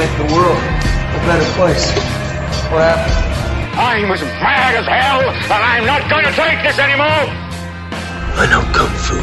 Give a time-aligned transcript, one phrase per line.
[0.00, 1.92] make the world a better place.
[2.72, 3.12] What happened?
[3.76, 7.28] I'm as mad as hell, and I'm not going to take this anymore.
[8.40, 9.20] I know kung fu.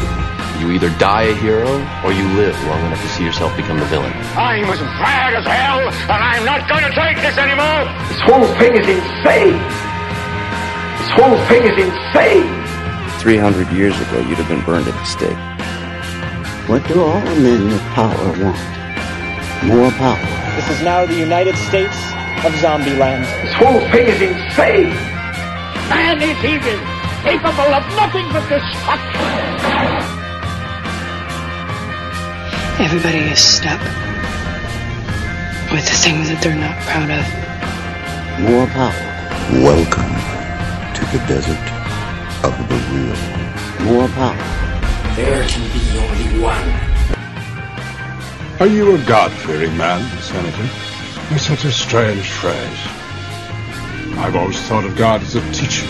[0.62, 3.90] You either die a hero or you live long enough to see yourself become the
[3.90, 4.14] villain.
[4.38, 5.82] I'm as mad as hell,
[6.14, 7.90] and I'm not going to take this anymore.
[8.14, 9.58] This whole thing is insane.
[11.02, 12.54] This whole thing is insane.
[13.18, 15.42] 300 years ago, you'd have been burned at the stake.
[16.70, 18.78] What do all men with power want?
[19.64, 20.18] More power.
[20.56, 21.98] This is now the United States
[22.46, 23.26] of Zombieland.
[23.42, 24.90] This whole thing is insane.
[25.90, 26.80] Man is evil,
[27.24, 29.18] capable of nothing but destruction.
[32.80, 33.82] Everybody is stuck
[35.72, 37.26] with the things that they're not proud of.
[38.40, 38.94] More power.
[39.64, 40.14] Welcome
[40.94, 41.68] to the desert
[42.46, 43.92] of the real.
[43.92, 44.38] More power.
[45.16, 46.87] There can be only one.
[48.60, 50.68] Are you a God-fearing man, Senator?
[51.30, 52.80] It's such a strange phrase.
[54.18, 55.86] I've always thought of God as a teacher,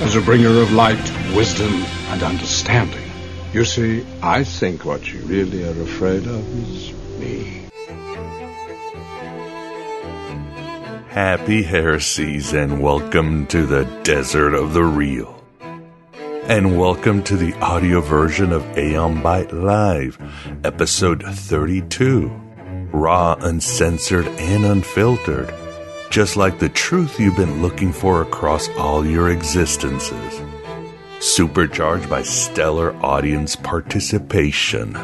[0.00, 1.02] as a bringer of light,
[1.34, 1.72] wisdom,
[2.10, 3.02] and understanding.
[3.52, 7.66] You see, I think what you really are afraid of is me.
[11.08, 12.78] Happy hair season.
[12.78, 15.39] welcome to the desert of the real.
[16.50, 20.18] And welcome to the audio version of Aeon Byte Live,
[20.64, 22.26] episode 32.
[22.92, 25.54] Raw, uncensored, and unfiltered.
[26.10, 30.42] Just like the truth you've been looking for across all your existences.
[31.20, 34.96] Supercharged by stellar audience participation.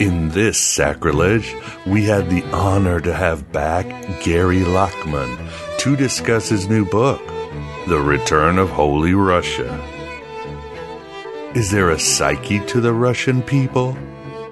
[0.00, 1.54] In this sacrilege,
[1.86, 3.84] we had the honor to have back
[4.22, 5.36] Gary Lachman
[5.80, 7.20] to discuss his new book,
[7.86, 9.78] The Return of Holy Russia.
[11.54, 13.94] Is there a psyche to the Russian people?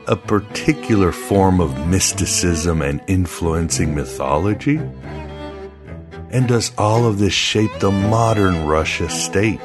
[0.06, 4.82] A particular form of mysticism and influencing mythology?
[6.28, 9.62] And does all of this shape the modern Russia state?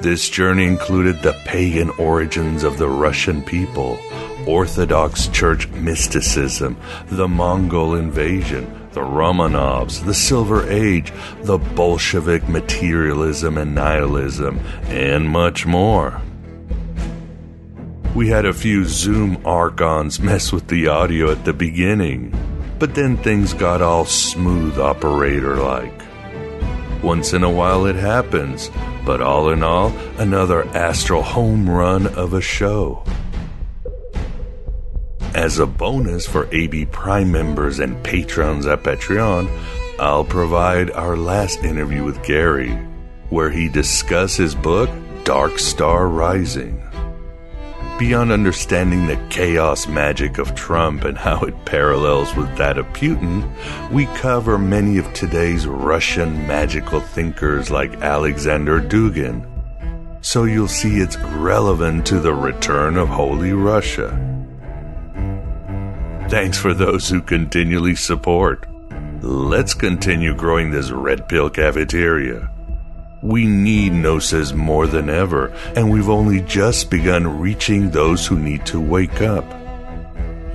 [0.00, 4.00] This journey included the pagan origins of the Russian people,
[4.48, 6.76] Orthodox Church mysticism,
[7.06, 11.12] the Mongol invasion, the Romanovs, the Silver Age,
[11.42, 16.22] the Bolshevik materialism and nihilism, and much more.
[18.14, 22.32] We had a few Zoom archons mess with the audio at the beginning,
[22.78, 26.00] but then things got all smooth operator like.
[27.02, 28.70] Once in a while it happens,
[29.04, 29.88] but all in all,
[30.18, 33.04] another astral home run of a show.
[35.34, 39.50] As a bonus for AB Prime members and patrons at Patreon,
[39.98, 42.70] I'll provide our last interview with Gary,
[43.30, 44.88] where he discusses his book,
[45.24, 46.80] Dark Star Rising.
[47.98, 53.42] Beyond understanding the chaos magic of Trump and how it parallels with that of Putin,
[53.90, 59.44] we cover many of today's Russian magical thinkers like Alexander Dugin.
[60.24, 64.33] So you'll see it's relevant to the return of Holy Russia.
[66.34, 68.66] Thanks for those who continually support.
[69.22, 72.50] Let's continue growing this red pill cafeteria.
[73.22, 78.66] We need gnosis more than ever, and we've only just begun reaching those who need
[78.66, 79.44] to wake up.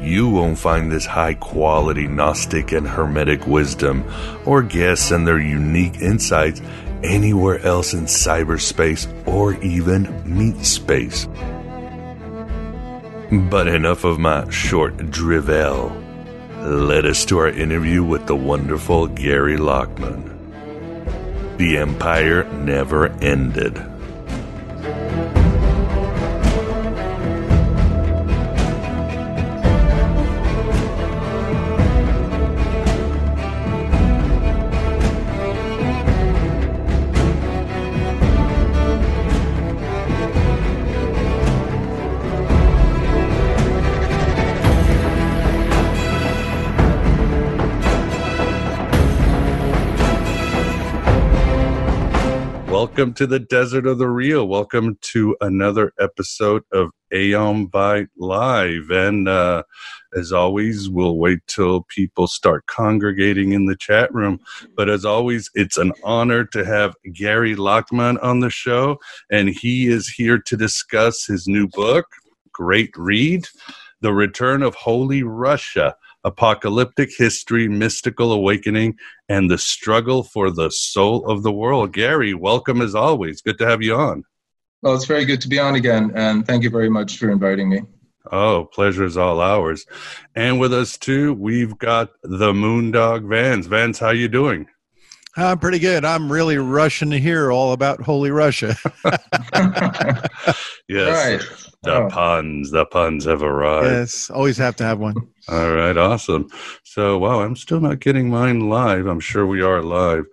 [0.02, 4.04] You won't find this high quality Gnostic and Hermetic wisdom
[4.46, 6.62] or guests and their unique insights
[7.04, 11.26] anywhere else in cyberspace or even meat space.
[13.32, 15.96] But enough of my short drivel.
[16.62, 20.36] led us to our interview with the wonderful Gary Lachman.
[21.58, 23.80] The Empire never ended.
[52.80, 54.48] Welcome to the desert of the real.
[54.48, 58.90] Welcome to another episode of Aeon Byte Live.
[58.90, 59.64] And uh,
[60.16, 64.40] as always, we'll wait till people start congregating in the chat room.
[64.78, 68.98] But as always, it's an honor to have Gary Lachman on the show.
[69.30, 72.06] And he is here to discuss his new book,
[72.54, 73.46] Great Read
[74.00, 78.96] The Return of Holy Russia apocalyptic history, mystical awakening,
[79.28, 81.94] and the struggle for the soul of the world.
[81.94, 83.42] Gary, welcome as always.
[83.42, 84.24] Good to have you on.
[84.82, 87.70] Well, it's very good to be on again, and thank you very much for inviting
[87.70, 87.82] me.
[88.32, 89.86] Oh, pleasure is all ours.
[90.36, 93.66] And with us too, we've got the Moondog Vance.
[93.66, 94.68] Vance, how you doing?
[95.42, 96.06] I'm pretty good.
[96.06, 98.76] I'm really rushing to hear all about Holy Russia.
[100.88, 101.40] yes.
[101.40, 101.42] Right.
[101.82, 102.10] The oh.
[102.10, 103.88] puns, the puns have arrived.
[103.88, 105.16] Yes, always have to have one.
[105.48, 106.50] All right, awesome.
[106.84, 109.06] So, wow, I'm still not getting mine live.
[109.06, 110.26] I'm sure we are live.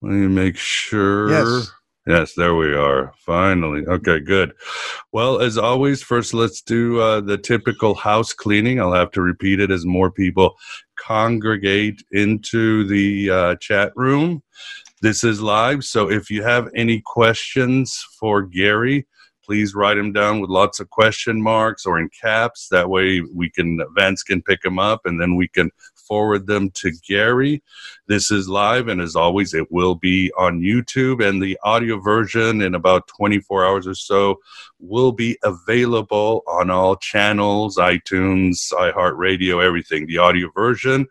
[0.00, 1.30] Let me make sure.
[1.30, 1.72] Yes.
[2.06, 3.12] Yes, there we are.
[3.18, 3.86] Finally.
[3.86, 4.54] Okay, good.
[5.12, 8.80] Well, as always, first let's do uh, the typical house cleaning.
[8.80, 10.56] I'll have to repeat it as more people
[10.96, 14.42] congregate into the uh, chat room.
[15.00, 19.06] This is live, so if you have any questions for Gary,
[19.44, 22.68] please write them down with lots of question marks or in caps.
[22.68, 25.70] That way we can, Vance can pick them up and then we can
[26.12, 27.62] forward them to Gary.
[28.06, 32.60] This is live, and as always, it will be on YouTube, and the audio version
[32.60, 34.38] in about 24 hours or so
[34.78, 40.06] will be available on all channels iTunes, iHeartRadio, everything.
[40.06, 41.06] The audio version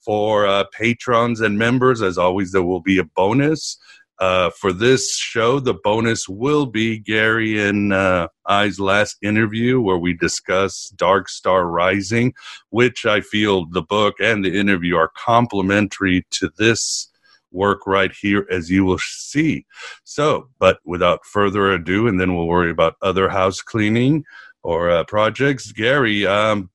[0.00, 3.78] for uh, patrons and members, as always, there will be a bonus.
[4.22, 9.98] Uh, for this show, the bonus will be Gary and uh, I's last interview where
[9.98, 12.32] we discuss Dark Star Rising,
[12.70, 17.10] which I feel the book and the interview are complementary to this
[17.50, 19.66] work right here, as you will see.
[20.04, 24.24] So, but without further ado, and then we'll worry about other house cleaning
[24.62, 25.72] or uh, projects.
[25.72, 26.70] Gary, um,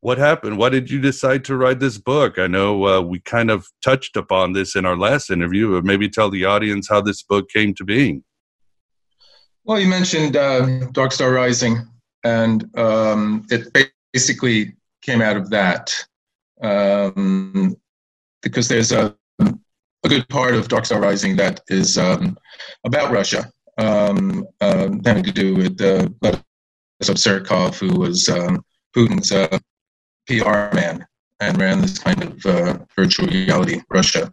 [0.00, 0.58] what happened?
[0.58, 2.38] Why did you decide to write this book?
[2.38, 6.08] I know uh, we kind of touched upon this in our last interview, but maybe
[6.08, 8.22] tell the audience how this book came to being.
[9.64, 11.78] Well, you mentioned uh, Dark Star Rising,
[12.24, 13.76] and um, it
[14.12, 15.94] basically came out of that
[16.62, 17.76] um,
[18.42, 22.38] because there's a, a good part of Dark Star Rising that is um,
[22.84, 26.08] about Russia, um, uh, having to do with uh,
[27.02, 28.64] Surkov, who was um,
[28.96, 29.58] Putin's uh,
[30.28, 31.06] PR man
[31.40, 34.32] and ran this kind of uh, virtual reality Russia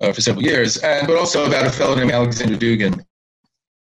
[0.00, 3.04] uh, for several years, and but also about a fellow named Alexander Dugin,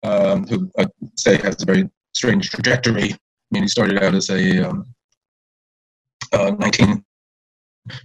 [0.04, 0.86] um, who I
[1.16, 3.14] say has a very strange trajectory.
[3.14, 3.18] I
[3.52, 4.86] mean, he started out as a um,
[6.34, 7.04] uh, 19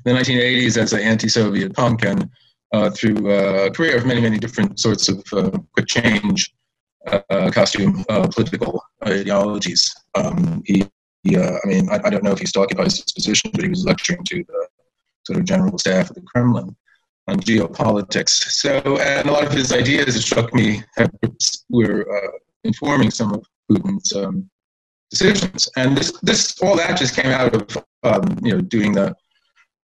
[0.05, 2.31] the 1980s as an anti-Soviet punk, and
[2.73, 6.53] uh, through uh, a career of many many different sorts of uh, quick change.
[7.53, 9.95] costume political ideologies.
[10.17, 10.89] Um, he
[11.27, 13.63] he, uh, I mean, I, I, don't know if he's talking about his position, but
[13.63, 14.69] he was lecturing to the
[15.25, 16.77] sort of general staff of the Kremlin
[17.29, 18.31] on geopolitics.
[18.31, 20.83] So, and a lot of his ideas, it struck me,
[21.71, 22.31] were uh,
[22.65, 24.49] informing some of Putin's um,
[25.11, 25.69] decisions.
[25.77, 29.15] And this, this, all that just came out of, um, you know, doing the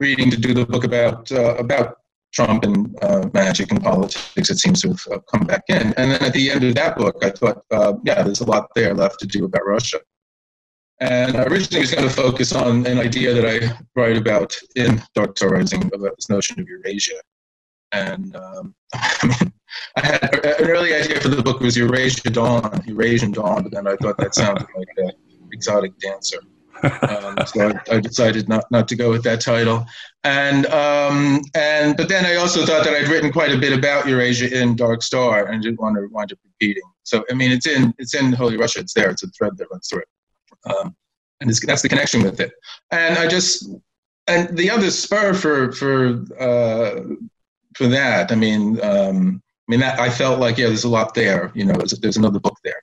[0.01, 1.97] reading to do the book about uh, about
[2.33, 4.51] Trump and uh, magic and politics.
[4.51, 5.93] It seems to have uh, come back in.
[5.95, 8.69] And then at the end of that book, I thought, uh, yeah, there's a lot
[8.75, 9.99] there left to do about Russia.
[11.03, 15.03] And I originally was going to focus on an idea that I write about in
[15.17, 17.21] Dark Star Rising about this notion of Eurasia.
[17.91, 19.51] And um, I
[19.97, 23.89] I had an early idea for the book was Eurasia Dawn, Eurasian Dawn, but then
[23.89, 25.11] I thought that sounded like an
[25.51, 26.39] exotic dancer.
[26.83, 29.85] um, so I, I, decided not, not to go with that title.
[30.23, 34.07] And um, and but then I also thought that I'd written quite a bit about
[34.07, 36.83] Eurasia in Dark Star, and didn't want to wind up repeating.
[37.03, 38.81] So I mean, it's in it's in Holy Russia.
[38.81, 39.11] It's there.
[39.11, 40.09] It's a thread that runs through it.
[40.65, 40.95] Um,
[41.41, 42.53] and that's the connection with it.
[42.91, 43.69] And I just
[44.29, 47.03] and the other spur for for uh,
[47.75, 48.31] for that.
[48.31, 51.51] I mean, um, I mean that I felt like yeah, there's a lot there.
[51.55, 52.83] You know, there's, there's another book there.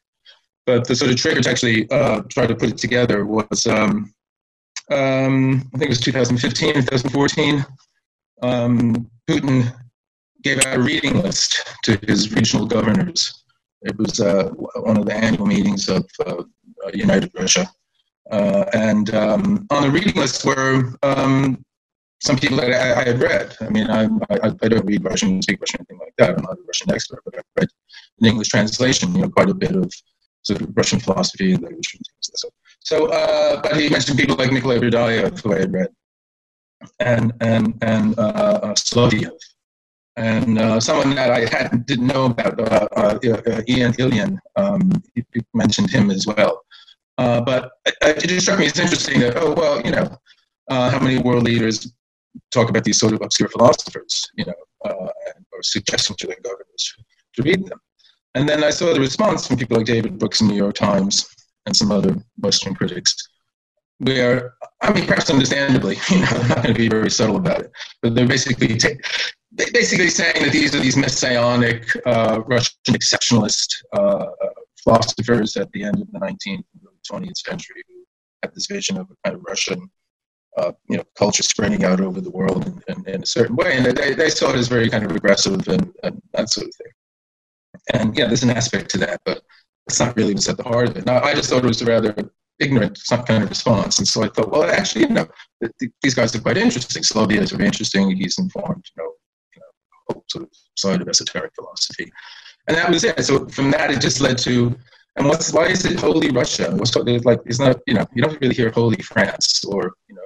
[0.65, 4.13] But the sort of trigger to actually uh, try to put it together was um,
[4.91, 7.65] um, I think it was 2015 2014,
[8.41, 9.73] um, Putin
[10.43, 13.43] gave out a reading list to his regional governors.
[13.81, 16.43] It was uh, one of the annual meetings of uh,
[16.93, 17.69] United Russia.
[18.31, 21.63] Uh, and um, on the reading list were um,
[22.21, 23.55] some people that I, I, had read.
[23.61, 26.37] I mean, I, I, I, don't read Russian, speak Russian, anything like that.
[26.37, 27.69] I'm not a Russian expert, but I read
[28.19, 29.91] in English translation, you know, quite a bit of
[30.43, 31.97] sort of Russian philosophy and literature.
[32.19, 32.49] So,
[32.81, 35.89] so uh, but he mentioned people like Nikolai Berdyaev, who I had read,
[36.99, 38.75] and and and uh, uh,
[40.19, 44.37] and uh, someone that I had didn't know about, uh, uh, uh Ivan Ilyin.
[44.57, 44.91] Um,
[45.53, 46.61] mentioned him as well.
[47.17, 50.07] Uh, but it just struck me as interesting that oh well, you know,
[50.69, 51.91] how many world leaders
[52.51, 55.11] talk about these sort of obscure philosophers, you know, or
[55.61, 56.95] suggesting to their governors
[57.35, 57.79] to read them.
[58.35, 60.75] And then I saw the response from people like David Brooks in the New York
[60.75, 61.27] Times
[61.65, 63.15] and some other Western critics,
[63.97, 67.61] where, I mean, perhaps understandably, you know, they're not going to be very subtle about
[67.61, 67.71] it,
[68.01, 68.77] but they're basically
[69.55, 74.27] basically saying that these are these messianic uh, Russian exceptionalist uh,
[74.83, 76.65] philosophers at the end of the 19th and
[77.09, 78.03] 20th century who
[78.43, 79.89] had this vision of a kind of Russian
[80.57, 83.77] uh, you know, culture spreading out over the world in, in, in, a certain way.
[83.77, 86.75] And they, they saw it as very kind of regressive and, and that sort of
[86.75, 86.91] thing.
[87.93, 89.41] And yeah, there's an aspect to that, but
[89.87, 91.05] it's not really what's at the heart of it.
[91.05, 92.15] Now, I just thought it was a rather
[92.59, 93.99] ignorant kind of response.
[93.99, 95.27] And so I thought, well, actually, you know,
[96.03, 97.03] these guys are quite interesting.
[97.03, 98.15] Soloviev is very interesting.
[98.15, 99.11] He's informed, you know,
[100.31, 102.11] sort of side of esoteric philosophy.
[102.67, 103.23] And that was it.
[103.23, 104.75] So from that, it just led to,
[105.15, 106.71] and what's why is it Holy Russia?
[106.75, 107.39] What's like?
[107.45, 110.21] It's not, you know, you don't really hear Holy France or, you know,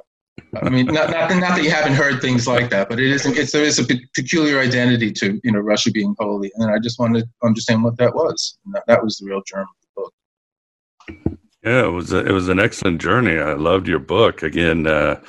[0.62, 3.38] I mean, not, not, not that you haven't heard things like that, but it isn't.
[3.38, 7.00] It's, there is a peculiar identity to you know Russia being holy, and I just
[7.00, 8.58] wanted to understand what that was.
[8.74, 11.40] That, that was the real germ of the book.
[11.64, 13.40] Yeah, it was a, it was an excellent journey.
[13.40, 14.44] I loved your book.
[14.44, 15.22] Again, uh,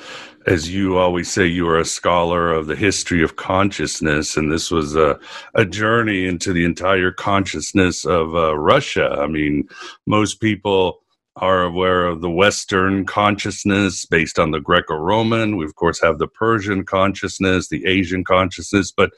[0.45, 4.69] as you always say, you are a scholar of the history of consciousness, and this
[4.69, 5.19] was a,
[5.55, 9.17] a journey into the entire consciousness of uh, Russia.
[9.19, 9.67] I mean,
[10.05, 11.01] most people
[11.37, 15.57] are aware of the Western consciousness based on the Greco Roman.
[15.57, 19.11] We, of course, have the Persian consciousness, the Asian consciousness, but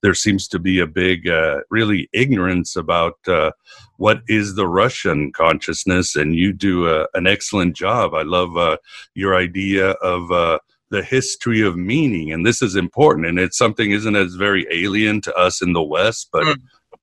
[0.00, 3.50] there seems to be a big, uh, really, ignorance about uh,
[3.98, 6.16] what is the Russian consciousness.
[6.16, 8.14] And you do uh, an excellent job.
[8.14, 8.78] I love uh,
[9.14, 12.32] your idea of uh, the history of meaning.
[12.32, 13.26] And this is important.
[13.26, 16.56] And it's something, isn't as very alien to us in the West, but mm.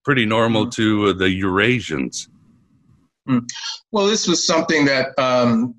[0.03, 0.71] pretty normal mm.
[0.73, 2.27] to the Eurasians.
[3.27, 3.39] Hmm.
[3.91, 5.75] Well, this was something that um,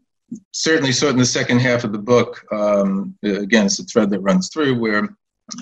[0.52, 2.44] certainly saw in the second half of the book.
[2.52, 5.08] Um, again, it's a thread that runs through where,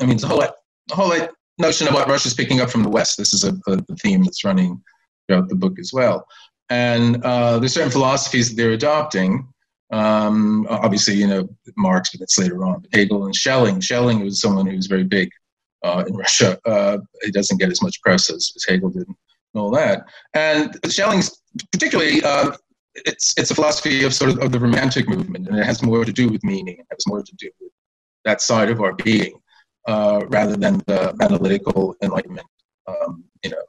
[0.01, 1.13] I mean, the whole, the whole
[1.59, 3.19] notion of what Russia's picking up from the West.
[3.19, 4.83] This is a, a theme that's running
[5.27, 6.27] throughout the book as well.
[6.71, 9.47] And uh, there's certain philosophies that they're adopting.
[9.95, 12.85] Um, obviously, you know, Marx, but that's later on.
[12.93, 13.81] Hegel and Schelling.
[13.81, 15.31] Schelling was someone who was very big
[15.85, 16.59] uh, in Russia.
[16.67, 19.17] Uh, he doesn't get as much press as, as Hegel did and
[19.55, 20.05] all that.
[20.35, 22.57] And Schelling's particularly, uh,
[22.97, 26.05] it's it's a philosophy of sort of, of the romantic movement, and it has more
[26.05, 26.79] to do with meaning.
[26.79, 27.71] It has more to do with
[28.25, 29.39] that side of our being,
[29.87, 32.47] uh, rather than the analytical enlightenment.
[32.87, 33.65] Um, you know,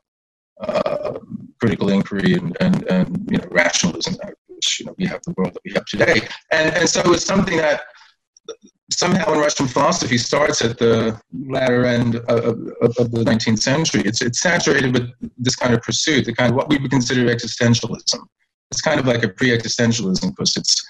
[0.62, 1.20] uh,
[1.60, 4.16] critical inquiry and, and, and you know rationalism,
[4.56, 7.26] which you know we have the world that we have today, and and so it's
[7.26, 7.82] something that
[8.92, 12.46] somehow in Russian philosophy starts at the latter end of,
[12.82, 14.02] of, of, the 19th century.
[14.06, 17.26] It's, it's saturated with this kind of pursuit, the kind of what we would consider
[17.26, 18.20] existentialism.
[18.72, 20.86] It's kind of like a pre-existentialism because it's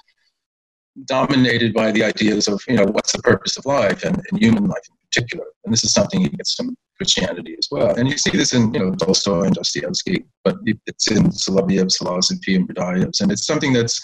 [1.06, 4.66] dominated by the ideas of, you know, what's the purpose of life and, and human
[4.66, 5.46] life in particular.
[5.64, 7.96] And this is something you get some Christianity as well.
[7.96, 12.56] And you see this in, you know, Tolstoy and Dostoevsky, but it's in Soloviev's philosophy
[12.56, 13.22] and Berdyaev's.
[13.22, 14.02] And it's something that's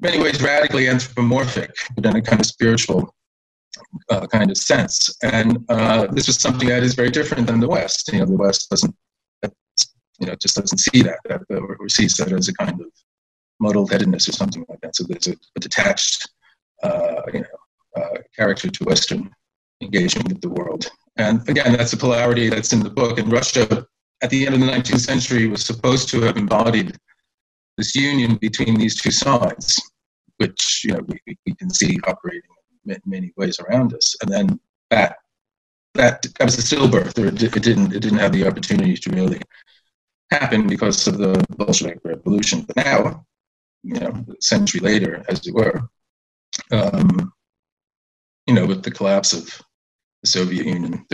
[0.00, 3.14] many ways radically anthropomorphic, but in a kind of spiritual
[4.10, 5.14] uh, kind of sense.
[5.22, 8.12] And uh, this is something that is very different than the West.
[8.12, 8.94] You know, the West doesn't,
[10.20, 12.86] you know, just doesn't see that, that or sees that as a kind of
[13.60, 14.96] muddled headedness or something like that.
[14.96, 16.28] So there's a, a detached,
[16.82, 19.30] uh, you know, uh, character to Western
[19.82, 20.90] engagement with the world.
[21.16, 23.18] And again, that's a polarity that's in the book.
[23.18, 23.86] And Russia,
[24.22, 26.96] at the end of the 19th century, was supposed to have embodied
[27.76, 29.80] this union between these two sides,
[30.36, 32.50] which you know we, we can see operating
[32.86, 34.16] in many ways around us.
[34.22, 35.16] And then that
[35.94, 39.10] that that was a stillbirth, or it, it didn't it didn't have the opportunity to
[39.10, 39.40] really
[40.30, 42.62] happen because of the Bolshevik Revolution.
[42.62, 43.26] But now,
[43.82, 45.82] you know, a century later, as it were,
[46.70, 47.32] um,
[48.46, 49.60] you know, with the collapse of
[50.22, 51.06] the Soviet Union,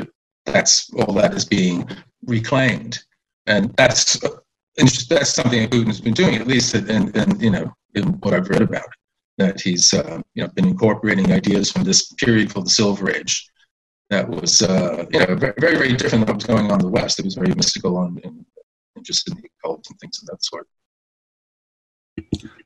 [0.44, 1.88] that's all that is being
[2.24, 2.98] reclaimed,
[3.46, 4.22] and that's
[4.78, 7.72] and that's something Putin's been doing, at least in you know
[8.20, 8.86] what I've read about.
[9.38, 13.48] that he's uh, you know been incorporating ideas from this period called the Silver Age.
[14.10, 16.92] That was uh, you know very very different than what was going on in the
[16.92, 17.18] West.
[17.18, 18.44] It was very mystical and, and
[18.96, 20.68] interested in the occult and things of that sort.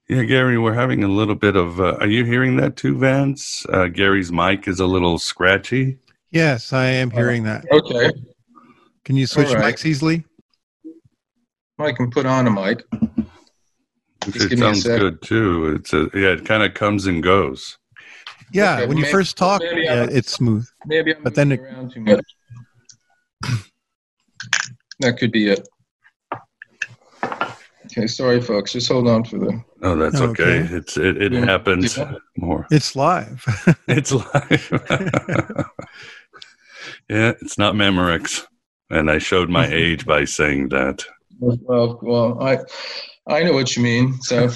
[0.08, 1.80] Yeah, Gary, we're having a little bit of.
[1.80, 3.66] Uh, are you hearing that too, Vance?
[3.68, 5.98] Uh, Gary's mic is a little scratchy.
[6.30, 7.64] Yes, I am hearing that.
[7.72, 8.10] Okay.
[9.04, 9.74] Can you switch right.
[9.74, 10.24] mics easily?
[11.78, 12.84] I can put on a mic.
[14.26, 15.74] it sounds good too.
[15.74, 17.78] It's a, yeah, it kind of comes and goes.
[18.52, 20.66] Yeah, Okay, when you maybe- first talk, yeah, it's smooth.
[20.86, 22.24] Maybe I'm But then it- around too much.
[25.00, 25.66] That could be it.
[27.86, 28.72] Okay, sorry, folks.
[28.74, 29.64] Just hold on for the.
[29.82, 30.60] Oh, that's okay.
[30.60, 30.74] Okay.
[30.76, 31.46] It's it, it Yeah.
[31.46, 32.12] happens Yeah.
[32.36, 32.66] more.
[32.70, 33.42] It's live.
[33.88, 34.70] It's live.
[37.08, 38.44] yeah, it's not Memorex,
[38.90, 41.04] and I showed my age by saying that.
[41.38, 42.58] Well, well, I,
[43.26, 44.20] I know what you mean.
[44.22, 44.48] So,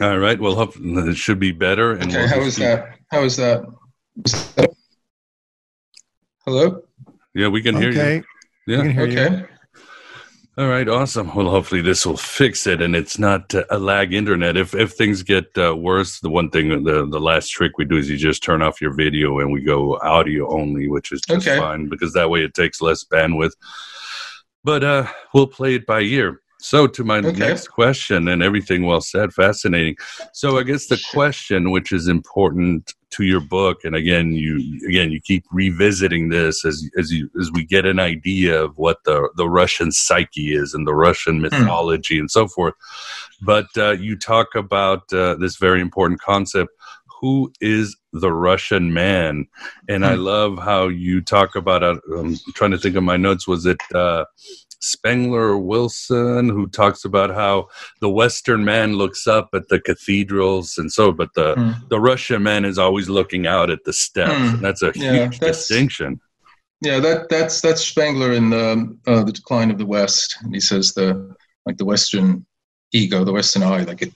[0.00, 0.40] All right.
[0.40, 1.92] Well, hope, it should be better.
[1.92, 2.98] And okay, we'll how was keep- that?
[3.10, 3.62] How was that?
[4.56, 4.70] That-
[6.44, 6.82] Hello.
[7.34, 8.24] Yeah, we can hear you.
[8.66, 8.82] Yeah.
[8.82, 9.46] We can hear you.
[10.58, 11.34] All right, awesome.
[11.34, 14.54] Well, hopefully this will fix it, and it's not uh, a lag internet.
[14.58, 17.96] If if things get uh, worse, the one thing, the the last trick we do
[17.96, 21.48] is you just turn off your video and we go audio only, which is just
[21.48, 21.58] Okay.
[21.58, 23.52] fine because that way it takes less bandwidth.
[24.62, 26.41] But uh, we'll play it by ear.
[26.62, 27.40] So to my Okay.
[27.40, 29.96] next question, and everything well said, fascinating.
[30.32, 35.10] So I guess the question, which is important to your book, and again, you again
[35.10, 39.28] you keep revisiting this as as you as we get an idea of what the
[39.36, 42.74] the Russian psyche is and the Russian mythology and so forth.
[43.42, 46.70] But uh, you talk about uh, this very important concept.
[47.20, 49.46] Who is the Russian man?
[49.88, 51.82] And I love how you talk about.
[51.82, 53.48] Uh, I'm trying to think of my notes.
[53.48, 54.24] Was it uh,
[54.82, 57.68] Spengler Wilson who talks about how
[58.00, 61.70] the Western man looks up at the cathedrals and so, but the Hmm.
[61.88, 64.32] the Russian man is always looking out at the steppes.
[64.32, 66.20] And that's a Yeah, huge that's- distinction.
[66.80, 70.36] Yeah, that that's that's Spengler in the uh, the decline of the West.
[70.42, 72.44] And he says the like the Western
[72.92, 74.12] ego, the Western eye, like it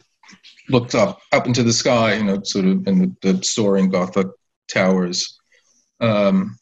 [0.69, 4.27] looks up up into the sky, you know, sort of in the, the soaring Gothic
[4.69, 5.39] towers,
[6.01, 6.59] um,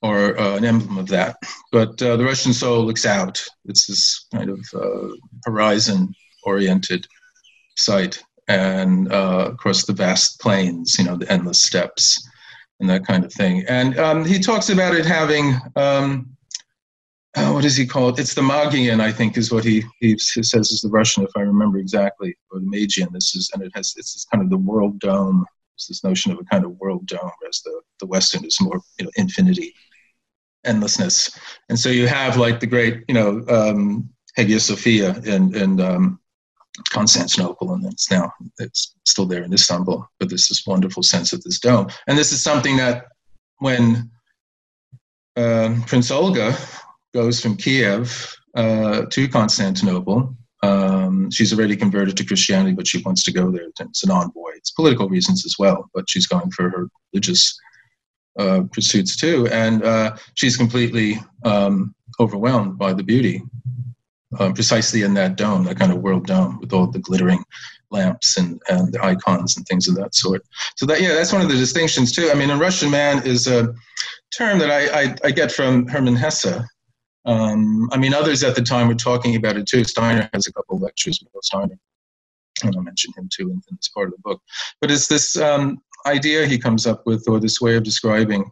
[0.00, 1.36] or uh, an emblem of that.
[1.72, 3.44] But uh, the Russian soul looks out.
[3.64, 5.08] It's this kind of uh,
[5.44, 7.06] horizon oriented
[7.76, 12.28] sight, and uh, across the vast plains, you know, the endless steppes
[12.80, 13.64] and that kind of thing.
[13.68, 16.30] And um, he talks about it having, um,
[17.36, 18.18] uh, what does he call it?
[18.18, 21.40] It's the Magian, I think, is what he, he says is the Russian, if I
[21.40, 23.08] remember exactly, or the Magian.
[23.12, 25.44] This is, and it has, it's this kind of the world dome.
[25.74, 28.80] It's this notion of a kind of world dome, as the, the Western is more,
[28.98, 29.74] you know, infinity,
[30.64, 31.38] endlessness.
[31.68, 36.20] And so you have like the great, you know, um, Hagia Sophia and, and um,
[36.90, 40.06] Constantinople, and it's now it's still there in Istanbul.
[40.18, 43.06] But there's this wonderful sense of this dome, and this is something that
[43.58, 44.10] when
[45.36, 46.56] um Prince Olga
[47.14, 53.22] goes from Kiev uh, to Constantinople, um, she's already converted to Christianity, but she wants
[53.24, 53.68] to go there.
[53.80, 54.50] It's an envoy.
[54.56, 57.58] It's political reasons as well, but she's going for her religious
[58.38, 63.42] uh, pursuits too, and uh, she's completely um, overwhelmed by the beauty
[64.38, 67.44] um, precisely in that dome, that kind of world dome with all the glittering
[67.90, 70.44] lamps and, and the icons and things of that sort.
[70.76, 72.30] So that yeah, that's one of the distinctions too.
[72.30, 73.74] I mean, a Russian man is a
[74.36, 76.60] term that I, I, I get from Hermann Hesse.
[77.24, 79.84] Um, I mean, others at the time were talking about it too.
[79.84, 81.78] Steiner has a couple of lectures about Steiner,
[82.62, 84.42] and I'll mention him too in, in this part of the book.
[84.80, 88.50] But it's this um, idea he comes up with, or this way of describing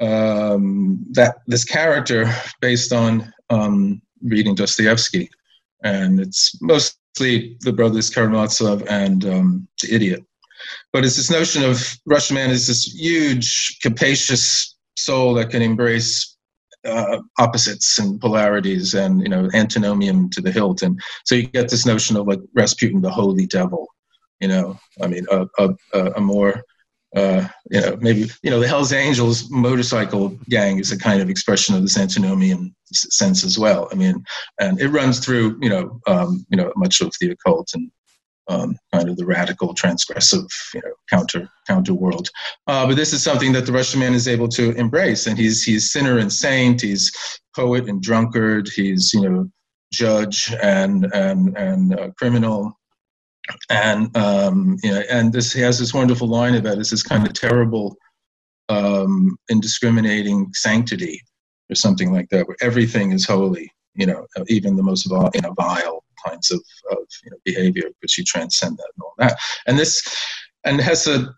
[0.00, 5.30] um, that this character based on um, reading Dostoevsky,
[5.82, 10.24] and it's mostly the brothers Karamazov and um, the Idiot.
[10.92, 16.36] But it's this notion of Russian man is this huge, capacious soul that can embrace
[16.84, 20.82] uh, opposites and polarities, and you know, antinomian to the hilt.
[20.82, 23.88] And so you get this notion of like Rasputin, the holy devil.
[24.40, 25.74] You know, I mean, a, a,
[26.16, 26.62] a more
[27.14, 31.30] uh, you know, maybe you know the Hell's Angels motorcycle gang is a kind of
[31.30, 33.88] expression of this antinomian sense as well.
[33.92, 34.24] I mean,
[34.60, 37.90] and it runs through you know um, you know much of the occult and
[38.48, 42.30] um, kind of the radical, transgressive, you know, counter counter world.
[42.66, 45.62] Uh, but this is something that the Russian man is able to embrace, and he's
[45.62, 46.80] he's sinner and saint.
[46.80, 47.12] He's
[47.54, 48.68] poet and drunkard.
[48.74, 49.48] He's you know
[49.92, 52.76] judge and and and uh, criminal
[53.70, 57.32] and um, you know, and this he has this wonderful line about this kind of
[57.32, 57.96] terrible,
[58.68, 61.20] um, indiscriminating sanctity,
[61.70, 63.70] or something like that, where everything is holy.
[63.94, 67.84] You know, even the most vile, you know, vile kinds of, of you know, behavior
[68.00, 69.38] because you transcend that and all that.
[69.66, 70.02] And this,
[70.64, 71.28] and Hesse,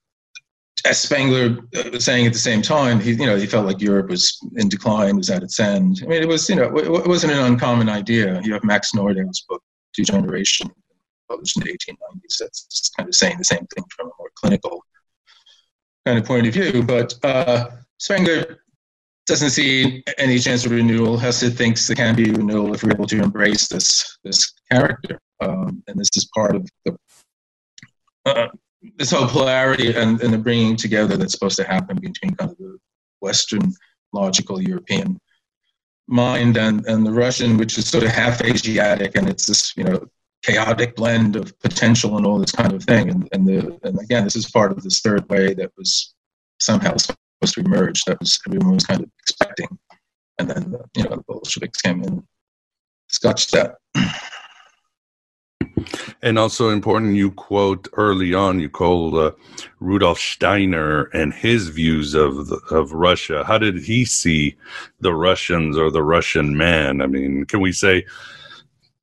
[0.85, 1.59] as Spengler
[1.92, 4.69] was saying at the same time, he you know he felt like Europe was in
[4.69, 6.01] decline, was at its end.
[6.03, 8.40] I mean, it was you know it wasn't an uncommon idea.
[8.42, 9.62] You have Max Nordau's book
[9.95, 10.71] Degeneration,
[11.29, 12.39] published in the 1890s.
[12.41, 14.85] That's kind of saying the same thing from a more clinical
[16.05, 16.83] kind of point of view.
[16.83, 17.71] But uh,
[19.27, 21.19] doesn't see any chance of renewal.
[21.19, 25.83] Hesse thinks there can be renewal if we're able to embrace this this character, um,
[25.89, 26.97] and this is part of the
[28.25, 28.49] uh,
[28.97, 32.57] this whole polarity and, and the bringing together that's supposed to happen between kind of
[32.59, 32.79] the
[33.21, 33.73] Western
[34.12, 35.19] logical European
[36.07, 39.85] mind and, and the Russian, which is sort of half Asiatic, and it's this you
[39.85, 40.07] know
[40.47, 43.11] chaotic blend of potential and all this kind of thing.
[43.11, 46.15] And and the and again, this is part of this third way that was
[46.61, 49.79] somehow supposed to emerge that was everyone was kind of expecting,
[50.39, 52.25] and then you know the Bolsheviks came in,
[53.09, 53.77] scotched that.
[56.23, 59.33] And also important, you quote early on, you call uh,
[59.79, 63.45] Rudolf Steiner and his views of the, of Russia.
[63.45, 64.57] How did he see
[65.01, 67.03] the Russians or the Russian man?
[67.03, 68.07] I mean, can we say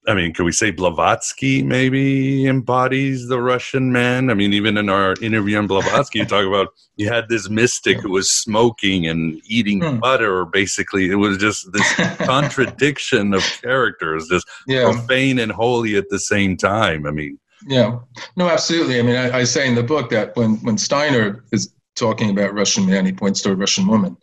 [0.06, 4.30] I mean, can we say Blavatsky maybe embodies the Russian man?
[4.30, 8.00] I mean, even in our interview on Blavatsky, you talk about you had this mystic
[8.00, 10.00] who was smoking and eating hmm.
[10.00, 10.46] butter.
[10.46, 14.84] Basically, it was just this contradiction of characters, just yeah.
[14.84, 17.06] profane and holy at the same time.
[17.06, 18.00] I mean, yeah,
[18.36, 19.00] no, absolutely.
[19.00, 22.54] I mean, I, I say in the book that when when Steiner is talking about
[22.54, 24.18] Russian man, he points to a Russian woman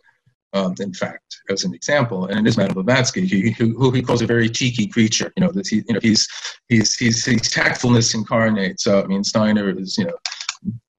[0.53, 2.25] um, in fact, as an example.
[2.25, 5.31] And it is Madame Blavatsky, who, who, he calls a very cheeky creature.
[5.37, 6.27] You know, that he, you know, he's,
[6.67, 8.79] he's, he's, he's tactfulness incarnate.
[8.79, 10.17] So, I mean, Steiner is, you know,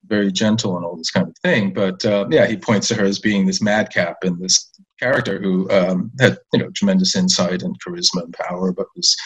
[0.07, 1.73] very gentle and all this kind of thing.
[1.73, 5.71] But uh, yeah, he points to her as being this madcap and this character who
[5.71, 9.17] um, had, you know, tremendous insight and charisma and power, but was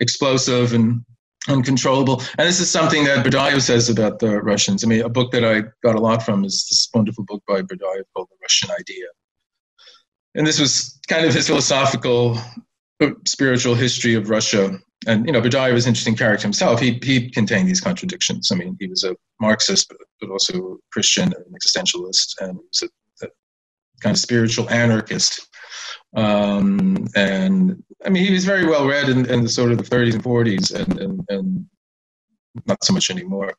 [0.00, 1.04] explosive and
[1.48, 2.22] uncontrollable.
[2.38, 4.82] And this is something that Berdyaev says about the Russians.
[4.82, 7.62] I mean, a book that I got a lot from is this wonderful book by
[7.62, 9.06] Berdyaev called The Russian Idea
[10.34, 12.38] and this was kind of his philosophical,
[13.00, 14.78] uh, spiritual history of Russia.
[15.06, 16.80] And you know, Berdyaev was an interesting character himself.
[16.80, 18.50] He he contained these contradictions.
[18.50, 22.64] I mean, he was a Marxist, but, but also a Christian, an existentialist, and he
[22.70, 23.28] was a, a
[24.00, 25.48] kind of spiritual anarchist.
[26.16, 29.84] Um, and I mean, he was very well read in, in the sort of the
[29.84, 31.66] 30s and 40s, and, and, and
[32.66, 33.52] not so much anymore.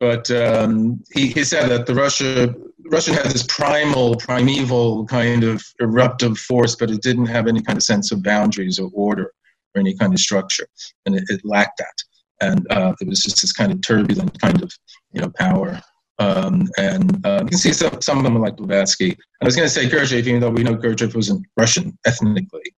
[0.00, 2.54] But um, he, he said that the Russia
[2.90, 7.76] Russian had this primal, primeval kind of eruptive force, but it didn't have any kind
[7.76, 9.32] of sense of boundaries or order
[9.74, 10.66] or any kind of structure,
[11.04, 11.94] and it, it lacked that.
[12.40, 14.72] And uh, it was just this kind of turbulent kind of
[15.12, 15.80] you know power.
[16.20, 19.16] Um, and uh, you can see some, some of them are like Blavatsky.
[19.40, 22.74] I was going to say Gurdjieff, even though we know Gurdjieff wasn't Russian ethnically,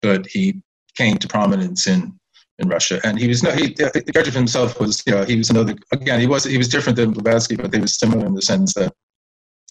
[0.00, 0.62] but he
[0.96, 2.17] came to prominence in
[2.58, 3.00] in Russia.
[3.04, 5.76] And he was no, he Gurdjieff himself was, you know, he was another.
[5.92, 8.74] Again, he was he was different than Blavatsky, but they were similar in the sense
[8.74, 8.92] that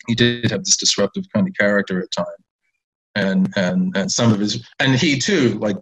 [0.07, 2.27] he did have this disruptive kind of character at times.
[3.15, 5.77] And and and some of his and he too, like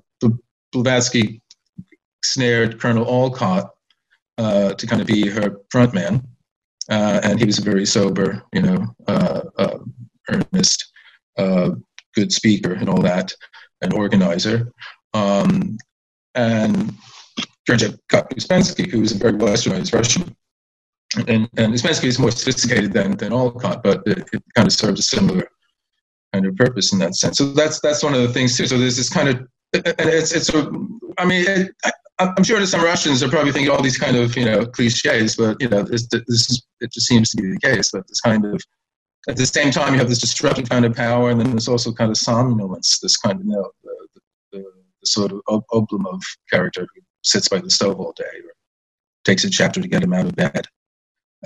[0.72, 1.42] Blavatsky,
[2.24, 3.70] snared Colonel Olcott
[4.38, 6.28] uh, to kind of be her front man.
[6.90, 9.78] Uh, and he was a very sober, you know, uh, uh
[10.30, 10.92] earnest,
[11.38, 11.72] uh,
[12.14, 13.34] good speaker and all that,
[13.82, 14.72] an organizer.
[15.14, 15.78] Um,
[16.36, 16.94] and
[18.10, 20.36] got Uspensky, who was a very westernized Russian.
[21.28, 25.00] And, and Uspensky is more sophisticated than, than Olcott, but it, it, kind of serves
[25.00, 25.48] a similar
[26.34, 27.38] kind of purpose in that sense.
[27.38, 28.68] So that's that's one of the things too.
[28.68, 29.36] So there's this kind of,
[29.74, 30.70] and it's it's a,
[31.18, 31.72] I mean, it,
[32.20, 34.66] I, I'm sure that some Russians are probably thinking all these kind of you know
[34.66, 38.08] cliches, but you know this this is it just seems to be the case that
[38.08, 38.62] this kind of
[39.30, 41.94] at the same time you have this disruptive kind of power, and then there's also
[41.94, 44.66] kind of somnolence, this kind of you know the, the
[45.06, 48.54] sort of Oblomov character who sits by the stove all day or
[49.24, 50.66] takes a chapter to get him out of bed.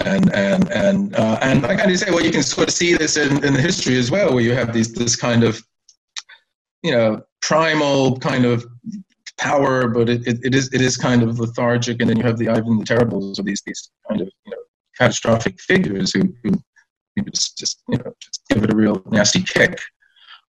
[0.06, 2.94] And and and uh, and I kind of say, well, you can sort of see
[2.94, 5.62] this in, in the history as well, where you have these this kind of,
[6.84, 8.66] you know, primal kind of
[9.38, 12.38] power, but it, it, it is it is kind of lethargic, and then you have
[12.38, 14.58] the Ivan the Terribles, or these these kind of you know
[14.98, 16.52] catastrophic figures who, who
[17.32, 19.82] just just you know just give it a real nasty kick.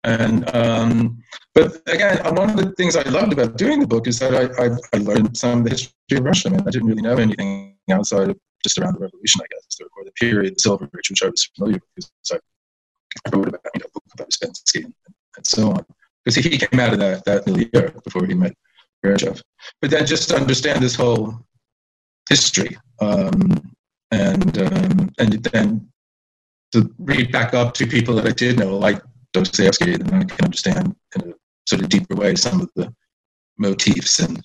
[0.06, 1.18] And um,
[1.52, 4.64] but again, one of the things I loved about doing the book is that I,
[4.64, 6.48] I, I learned some of the history of Russia.
[6.48, 9.78] I, mean, I didn't really know anything outside of just around the revolution, I guess,
[9.80, 12.40] or the period, the Silver Age, which I was familiar with because
[13.26, 14.94] I wrote about, you know, about Uspensky and,
[15.36, 15.84] and so on.
[16.24, 18.54] Because he came out of that, that milieu before he met
[19.04, 19.42] Gurdjieff.
[19.80, 21.34] But then just to understand this whole
[22.28, 23.74] history um,
[24.12, 25.88] and, um, and then
[26.72, 29.02] to read back up to people that I did know, like
[29.36, 31.34] Dostoevsky, then I can understand in a
[31.66, 32.92] sort of deeper way some of the
[33.58, 34.42] motifs and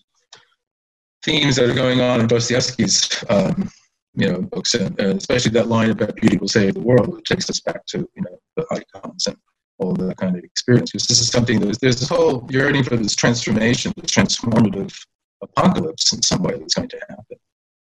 [1.24, 3.70] themes that are going on in Dostoevsky's um,
[4.16, 7.26] you know books, and uh, especially that line about beauty will save the world, which
[7.26, 9.38] takes us back to you know the icons and
[9.78, 10.92] all that kind of experience.
[10.92, 14.94] Because this is something that there's this whole yearning for this transformation, this transformative
[15.42, 17.38] apocalypse in some way that's going to happen,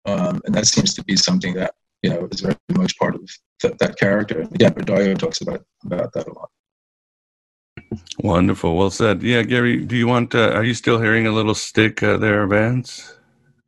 [0.06, 3.22] um, and that seems to be something that you know is very much part of
[3.62, 4.42] th- that character.
[4.42, 6.50] And again, Berdyaev talks about about that a lot.
[8.20, 8.76] Wonderful.
[8.76, 9.22] Well said.
[9.22, 12.46] Yeah, Gary, do you want, uh, are you still hearing a little stick uh, there,
[12.48, 13.18] Vance?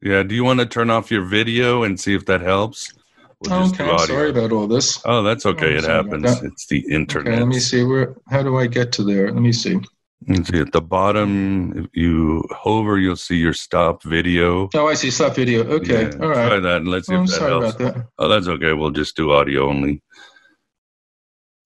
[0.02, 0.24] Yeah.
[0.24, 2.93] Do you want to turn off your video and see if that helps?
[3.41, 3.98] We'll okay.
[4.06, 5.02] Sorry about all this.
[5.06, 5.76] Oh, that's okay.
[5.76, 6.43] Oh, it happens.
[6.43, 7.34] It's the internet.
[7.34, 9.32] Okay, let me see where, how do I get to there?
[9.32, 9.80] Let me see.
[10.28, 14.67] Let's see at the bottom, if you hover, you'll see your stop video.
[14.76, 15.63] Oh, I see stop video.
[15.63, 16.10] Okay.
[16.10, 16.48] Yeah, all right.
[16.50, 17.76] Try that and let's see oh, if that sorry helps.
[17.76, 18.06] About that.
[18.19, 18.74] Oh, that's okay.
[18.74, 20.02] We'll just do audio only.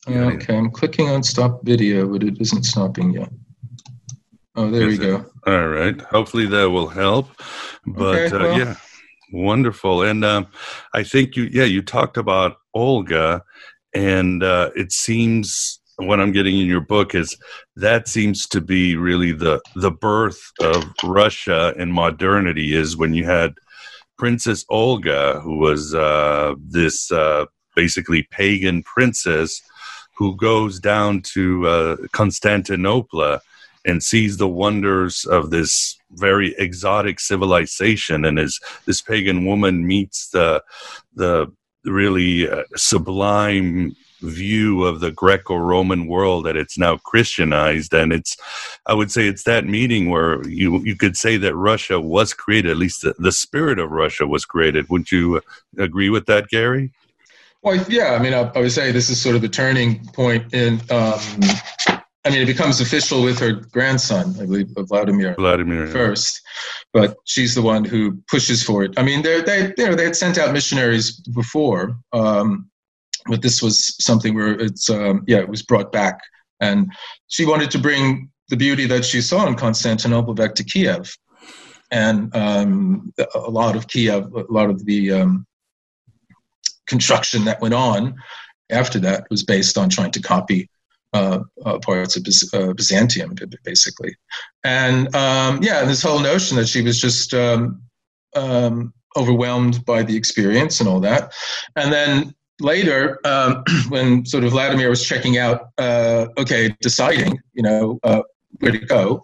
[0.08, 3.30] Okay, I'm clicking on stop video, but it isn't stopping yet.
[4.56, 5.26] Oh, there Is we go.
[5.48, 6.00] All right.
[6.02, 7.30] Hopefully that will help.
[7.86, 8.54] But okay, uh, well.
[8.54, 8.76] uh, yeah,
[9.32, 10.04] wonderful.
[10.04, 10.48] And um,
[10.94, 13.44] I think you, yeah, you talked about Olga,
[13.94, 17.38] and uh, it seems what I'm getting in your book is
[17.76, 23.26] that seems to be really the the birth of Russia and modernity is when you
[23.26, 23.54] had
[24.18, 29.62] Princess Olga, who was uh, this uh, basically pagan princess
[30.16, 33.40] who goes down to uh, Constantinople
[33.86, 40.30] and sees the wonders of this very exotic civilization, and as this pagan woman meets
[40.30, 40.64] the
[41.16, 41.52] the
[41.86, 48.38] really uh, sublime view of the Greco-Roman world that it's now Christianized, and it's
[48.86, 52.72] I would say it's that meeting where you you could say that Russia was created,
[52.72, 54.90] at least the, the spirit of Russia was created.
[54.90, 55.42] Would you
[55.78, 56.92] agree with that, Gary?
[57.64, 58.14] Well, yeah.
[58.14, 60.82] I mean, I, I, would say this is sort of the turning point in.
[60.92, 61.20] Um,
[62.26, 65.36] I mean, it becomes official with her grandson, I believe, Vladimir.
[65.36, 66.72] Vladimir first, yeah.
[66.94, 68.94] but she's the one who pushes for it.
[68.98, 72.70] I mean, they they you know they had sent out missionaries before, um,
[73.28, 76.20] but this was something where it's um, yeah it was brought back,
[76.60, 76.92] and
[77.28, 81.18] she wanted to bring the beauty that she saw in Constantinople back to Kiev,
[81.92, 85.46] and um, a lot of Kiev, a lot of the um,
[86.88, 88.16] construction that went on
[88.70, 90.70] after that was based on trying to copy
[91.14, 94.16] uh, uh, parts of uh, Byzantium, basically.
[94.64, 97.82] And um, yeah, this whole notion that she was just um,
[98.36, 101.32] um, overwhelmed by the experience and all that.
[101.76, 107.64] And then later, um, when sort of Vladimir was checking out, uh, okay, deciding, you
[107.64, 108.24] know, uh,
[108.60, 109.24] where to go,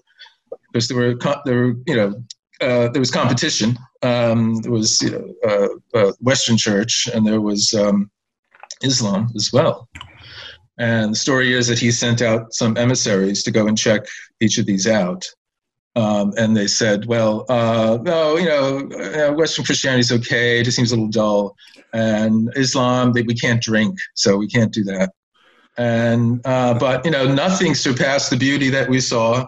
[0.72, 2.14] because there were, there were, you know,
[2.62, 3.78] uh, there was competition.
[4.02, 5.34] Um, there was you know,
[5.94, 8.10] uh, uh, Western Church, and there was um,
[8.82, 9.90] Islam as well.
[10.78, 14.06] And the story is that he sent out some emissaries to go and check
[14.40, 15.26] each of these out.
[15.96, 20.60] Um, and they said, well, uh, no, you know, Western Christianity is okay.
[20.60, 21.56] It just seems a little dull.
[21.92, 25.12] And Islam, they, we can't drink, so we can't do that.
[25.78, 29.46] And uh, but you know, nothing surpassed the beauty that we saw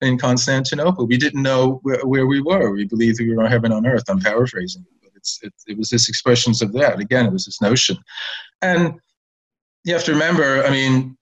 [0.00, 1.06] in Constantinople.
[1.06, 2.72] We didn't know where, where, we were.
[2.72, 4.04] We believed we were on heaven on earth.
[4.08, 7.00] I'm paraphrasing, but it's, it, it was this expressions of that.
[7.00, 7.96] Again, it was this notion.
[8.62, 9.00] And
[9.84, 11.16] you have to remember, I mean,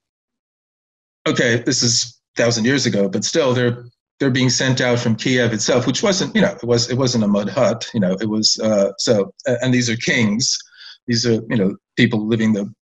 [1.27, 3.85] okay, this is thousand years ago, but still they're
[4.21, 7.25] they're being sent out from Kiev itself, which wasn't, you know, it was it wasn't
[7.25, 10.59] a mud hut, you know, it was uh, so and these are kings.
[11.07, 12.73] These are, you know, people living the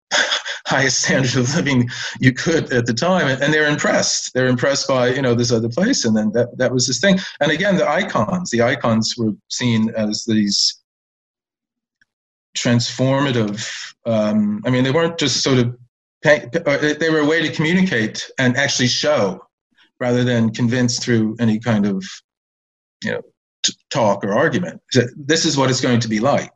[0.74, 1.88] highest standard of living
[2.20, 3.28] you could at the time.
[3.28, 4.32] And they're impressed.
[4.34, 6.04] They're impressed by you know this other place.
[6.04, 7.18] And then that, that was this thing.
[7.40, 10.78] And again the icons the icons were seen as these
[12.56, 13.56] transformative
[14.04, 15.74] um, i mean they weren't just sort of
[16.24, 19.40] uh, they were a way to communicate and actually show
[19.98, 22.04] rather than convince through any kind of
[23.04, 23.22] you know
[23.62, 24.80] t- talk or argument.
[25.16, 26.52] This is what it's going to be like.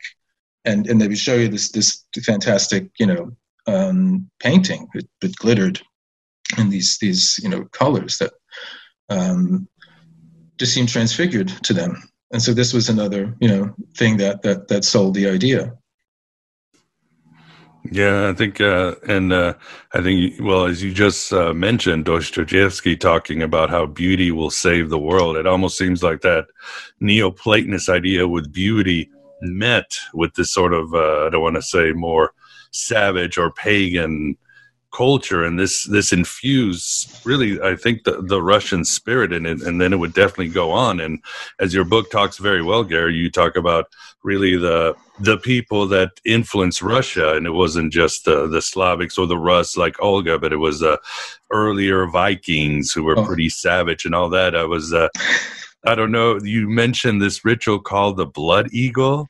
[0.64, 4.88] And and they would show you this this fantastic you know um, painting.
[4.94, 5.80] It, glittered
[6.56, 8.32] in these these you know colors that
[9.08, 9.68] um,
[10.58, 12.02] just seemed transfigured to them.
[12.32, 15.76] And so this was another you know thing that that that sold the idea.
[17.92, 19.54] Yeah, I think, uh, and uh,
[19.92, 24.90] I think, well, as you just uh, mentioned, Dostoevsky talking about how beauty will save
[24.90, 25.36] the world.
[25.36, 26.46] It almost seems like that
[27.00, 29.08] Neoplatonist idea with beauty
[29.40, 32.32] met with this sort of, uh, I don't want to say more
[32.76, 34.36] savage or pagan
[34.92, 39.78] culture and this this infused really i think the, the russian spirit in it and
[39.78, 41.22] then it would definitely go on and
[41.60, 43.86] as your book talks very well gary you talk about
[44.22, 49.26] really the the people that influenced russia and it wasn't just the the slavics or
[49.26, 50.96] the rus like olga but it was uh,
[51.50, 53.26] earlier vikings who were oh.
[53.26, 55.08] pretty savage and all that i was uh,
[55.86, 56.40] I don't know.
[56.42, 59.28] You mentioned this ritual called the blood eagle,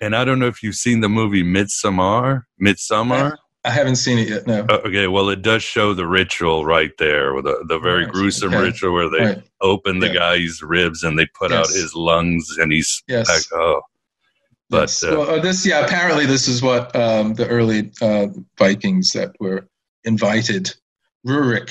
[0.00, 2.44] and I don't know if you've seen the movie Midsommar.
[2.60, 3.36] Midsommar.
[3.64, 4.46] I haven't seen it yet.
[4.46, 4.64] No.
[4.68, 8.12] Uh, okay, well, it does show the ritual right there, with the, the very Right,
[8.12, 8.62] gruesome okay.
[8.62, 9.42] ritual where they Right.
[9.60, 10.14] open the Yeah.
[10.14, 13.28] guy's ribs and they put out his lungs, and he's Yes.
[13.28, 13.82] like, oh.
[14.70, 15.02] But Yes.
[15.02, 19.32] uh, well, uh, this, yeah, apparently this is what um, the early uh, Vikings that
[19.40, 19.66] were
[20.04, 20.72] invited,
[21.26, 21.70] Rurik.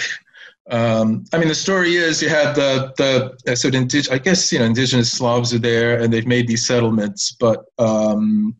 [0.69, 4.17] Um, I mean, the story is you had the the uh, sort of indig- I
[4.17, 8.55] guess you know indigenous Slavs are there and they've made these settlements, but um,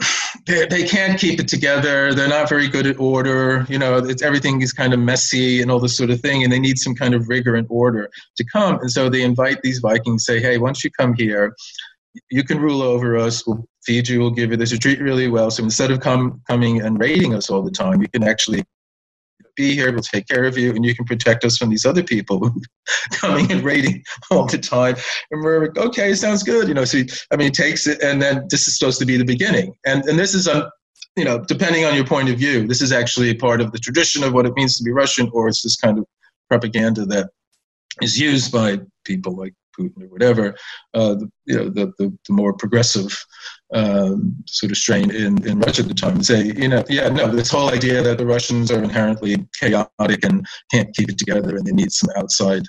[0.46, 2.12] they, they can't keep it together.
[2.12, 3.66] They're not very good at order.
[3.68, 6.52] You know, it's, everything is kind of messy and all this sort of thing, and
[6.52, 8.80] they need some kind of rigor and order to come.
[8.80, 11.54] And so they invite these Vikings, say, "Hey, once you come here,
[12.30, 13.46] you can rule over us.
[13.46, 14.18] We'll feed you.
[14.18, 14.72] We'll give you this.
[14.72, 15.52] You treat really well.
[15.52, 18.64] So instead of come coming and raiding us all the time, you can actually
[19.56, 19.92] be here.
[19.92, 22.50] We'll take care of you, and you can protect us from these other people
[23.12, 24.96] coming and raiding all the time.
[25.30, 26.68] And we're like, okay, sounds good.
[26.68, 29.06] You know, so he, I mean, he takes it, and then this is supposed to
[29.06, 29.74] be the beginning.
[29.86, 30.70] And and this is a
[31.16, 34.24] you know, depending on your point of view, this is actually part of the tradition
[34.24, 36.04] of what it means to be Russian, or it's this kind of
[36.48, 37.30] propaganda that
[38.02, 40.54] is used by people like Putin or whatever,
[40.94, 43.16] uh, the, you know, the, the, the more progressive
[43.74, 47.08] um, sort of strain in, in Russia at the time and say, you know, yeah,
[47.08, 51.56] no, this whole idea that the Russians are inherently chaotic and can't keep it together
[51.56, 52.62] and they need some outside,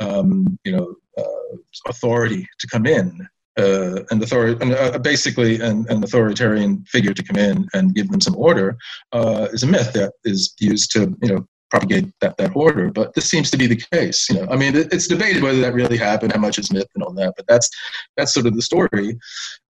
[0.00, 1.56] um, you know, uh,
[1.88, 3.26] authority to come in.
[3.56, 8.10] Uh, and authority, and uh, basically an, an authoritarian figure to come in and give
[8.10, 8.76] them some order
[9.12, 12.90] uh, is a myth that is used to, you know, propagate that, that order.
[12.90, 14.28] But this seems to be the case.
[14.28, 16.88] You know, I mean, it, it's debated whether that really happened, how much is myth
[16.94, 17.34] and all that.
[17.36, 17.68] But that's
[18.16, 19.18] that's sort of the story.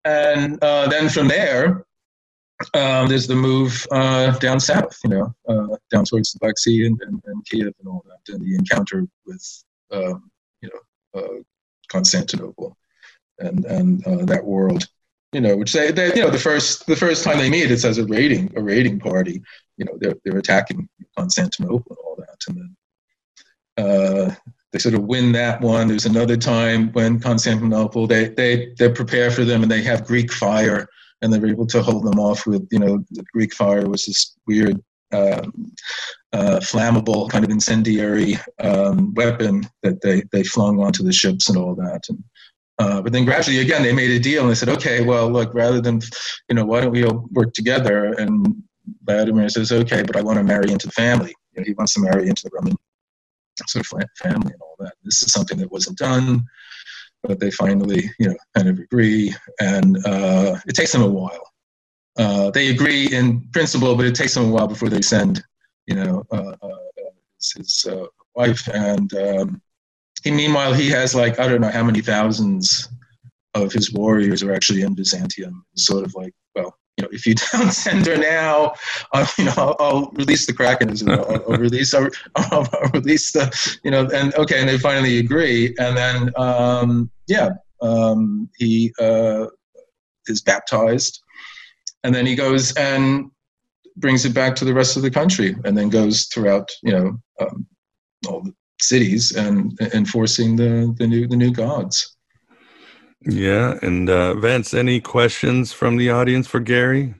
[0.04, 1.86] And uh, then from there,
[2.74, 4.98] um, there's the move uh, down south.
[5.04, 8.32] You know, uh, down towards the Black Sea and, and, and Kiev and all that,
[8.32, 10.30] and the encounter with um,
[10.60, 11.42] you know uh,
[11.88, 12.76] Constantinople
[13.38, 14.86] and and uh, that world.
[15.34, 17.84] You know, which they, they, you know, the first the first time they meet, it's
[17.84, 19.42] as a raiding a raiding party.
[19.76, 22.76] You know, they're they're attacking Constantinople and all that, and
[23.76, 24.34] then uh,
[24.70, 25.88] they sort of win that one.
[25.88, 30.32] There's another time when Constantinople they they they prepare for them and they have Greek
[30.32, 30.86] fire
[31.20, 34.36] and they're able to hold them off with you know the Greek fire was this
[34.46, 34.80] weird
[35.12, 35.72] um,
[36.32, 41.58] uh, flammable kind of incendiary um, weapon that they they flung onto the ships and
[41.58, 42.22] all that and.
[42.78, 45.54] Uh, but then gradually, again, they made a deal and they said, okay, well, look,
[45.54, 46.00] rather than,
[46.48, 48.12] you know, why don't we all work together?
[48.14, 48.62] And
[49.04, 51.32] Vladimir says, okay, but I want to marry into the family.
[51.52, 52.76] You know, he wants to marry into the Roman
[53.68, 54.94] sort of family and all that.
[55.04, 56.44] This is something that wasn't done,
[57.22, 59.32] but they finally, you know, kind of agree.
[59.60, 61.46] And uh, it takes them a while.
[62.16, 65.42] Uh, they agree in principle, but it takes them a while before they send,
[65.86, 66.56] you know, uh,
[67.36, 67.86] his, his
[68.34, 69.14] wife and.
[69.14, 69.62] Um,
[70.24, 72.88] he, meanwhile, he has like I don't know how many thousands
[73.54, 75.64] of his warriors are actually in Byzantium.
[75.76, 78.74] Sort of like, well, you know, if you don't send her now,
[79.12, 80.90] I'll, you know, I'll, I'll release the Kraken.
[81.10, 85.74] I'll, I'll release, I'll, I'll, release the, you know, and okay, and they finally agree,
[85.78, 87.50] and then um, yeah,
[87.82, 89.46] um, he uh,
[90.26, 91.22] is baptized,
[92.02, 93.30] and then he goes and
[93.96, 97.18] brings it back to the rest of the country, and then goes throughout, you know,
[97.40, 97.66] um,
[98.26, 98.54] all the
[98.88, 102.16] cities and enforcing the, the new the new gods.
[103.26, 107.14] Yeah, and uh, Vance, any questions from the audience for Gary?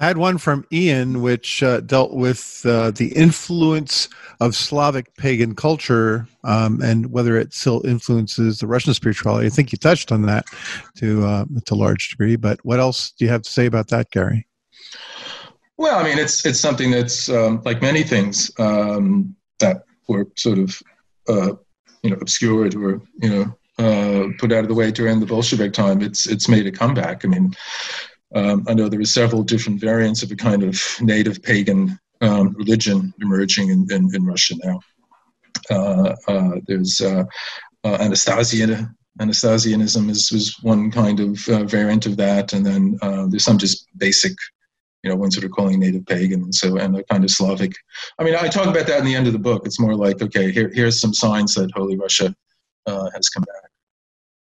[0.00, 4.08] I had one from Ian, which uh, dealt with uh, the influence
[4.40, 9.46] of Slavic pagan culture um, and whether it still influences the Russian spirituality.
[9.46, 10.46] I think you touched on that
[10.96, 12.34] to uh, to a large degree.
[12.34, 14.48] But what else do you have to say about that, Gary?
[15.76, 20.58] Well, I mean, it's it's something that's um, like many things um, that were sort
[20.58, 20.82] of
[21.28, 21.54] uh,
[22.02, 25.72] you know obscured or you know uh, put out of the way during the Bolshevik
[25.72, 26.02] time.
[26.02, 27.24] It's it's made a comeback.
[27.24, 27.54] I mean,
[28.34, 32.54] um, I know there are several different variants of a kind of native pagan um,
[32.56, 34.80] religion emerging in, in, in Russia now.
[35.70, 37.24] Uh, uh, there's uh,
[37.84, 38.94] Anastasian.
[39.20, 41.36] Anastasianism is, is one kind of
[41.68, 42.98] variant of that, and then
[43.28, 44.32] there's some just basic
[45.02, 47.74] you know, ones that are calling native pagan and so and a kind of Slavic.
[48.18, 49.66] I mean, I talk about that in the end of the book.
[49.66, 52.34] It's more like, okay, here here's some signs that Holy Russia
[52.86, 53.70] uh, has come back.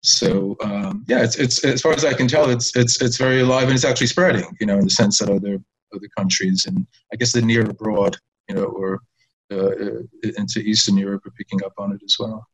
[0.02, 3.40] So um, yeah, it's it's as far as I can tell, it's it's it's very
[3.40, 4.56] alive and it's actually spreading.
[4.60, 5.62] You know, in the sense that other
[5.94, 8.16] other countries and I guess the near abroad,
[8.48, 9.00] you know, or
[9.52, 9.70] uh,
[10.36, 12.46] into Eastern Europe are picking up on it as well.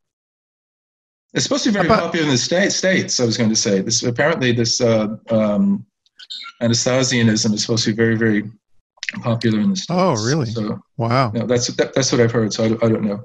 [1.33, 3.19] It's supposed to be very popular in the state, states.
[3.19, 4.01] I was going to say this.
[4.03, 5.85] Apparently, this uh, um,
[6.61, 8.49] Anastasianism is supposed to be very, very
[9.21, 9.91] popular in the States.
[9.91, 10.47] Oh, really?
[10.47, 11.31] So, wow.
[11.31, 12.53] No, that's that, that's what I've heard.
[12.53, 13.23] So I, I don't know.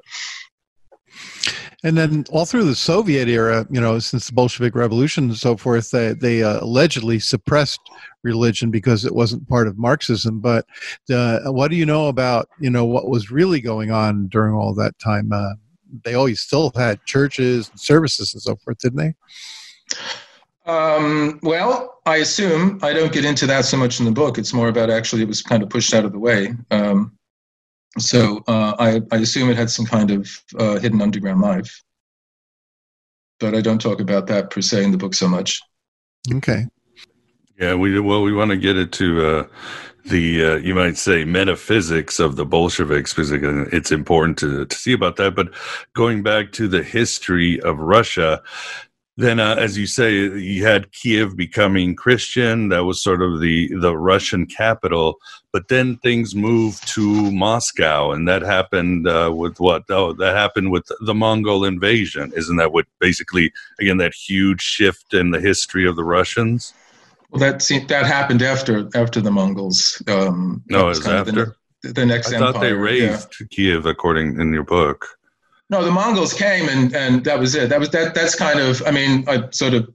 [1.84, 5.57] And then all through the Soviet era, you know, since the Bolshevik Revolution and so
[5.57, 7.80] forth, they, they uh, allegedly suppressed
[8.22, 10.38] religion because it wasn't part of Marxism.
[10.38, 10.64] But
[11.12, 14.74] uh, what do you know about, you know, what was really going on during all
[14.74, 15.32] that time?
[15.32, 15.55] Uh,
[16.05, 19.14] they always still had churches and services and so forth, didn't they?
[20.64, 24.38] Um, well, I assume I don't get into that so much in the book.
[24.38, 26.54] It's more about actually it was kind of pushed out of the way.
[26.70, 27.18] Um,
[27.98, 31.82] so uh, I, I, assume it had some kind of uh, hidden underground life,
[33.38, 35.60] but I don't talk about that per se in the book so much.
[36.32, 36.66] Okay.
[37.58, 39.46] Yeah, we well we want to get into uh,
[40.06, 44.92] the uh, you might say metaphysics of the Bolsheviks because it's important to to see
[44.92, 45.34] about that.
[45.34, 45.52] But
[45.94, 48.42] going back to the history of Russia,
[49.16, 52.68] then uh, as you say you had kiev becoming christian.
[52.70, 55.16] That was sort of the the russian capital.
[55.52, 59.84] But then things moved to moscow and that happened uh, with what?
[59.90, 62.32] Oh that happened with the mongol invasion.
[62.34, 66.72] Isn't that what basically again that huge shift in the history of the russians?
[67.30, 71.56] Well that that happened after after the mongols um no it was after?
[71.82, 72.52] the, the, next i empire.
[72.52, 73.46] thought they raised yeah.
[73.50, 75.06] kiev according in your book
[75.72, 77.70] no, the Mongols came and and that was it.
[77.70, 78.14] That was that.
[78.14, 78.82] That's kind of.
[78.86, 79.88] I mean, I sort of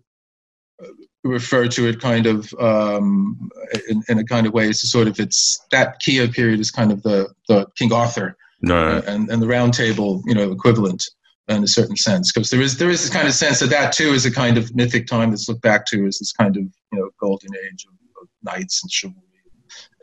[1.24, 3.50] refer to it kind of um,
[3.88, 4.68] in, in, a kind of way.
[4.70, 8.36] It's sort of it's that Kiev period is kind of the the King Arthur
[8.68, 11.04] uh, and and the Round Table, you know, equivalent
[11.48, 13.94] in a certain sense, because there is there is this kind of sense that that
[13.94, 16.64] too is a kind of mythic time that's looked back to as this kind of
[16.92, 19.27] you know golden age of, of knights and chivalry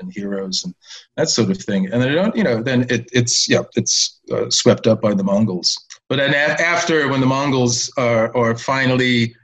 [0.01, 0.75] and heroes and
[1.17, 1.91] that sort of thing.
[1.93, 5.77] And then you know, then it, it's yeah, it's uh, swept up by the Mongols.
[6.09, 9.35] But then after, when the Mongols are, are finally,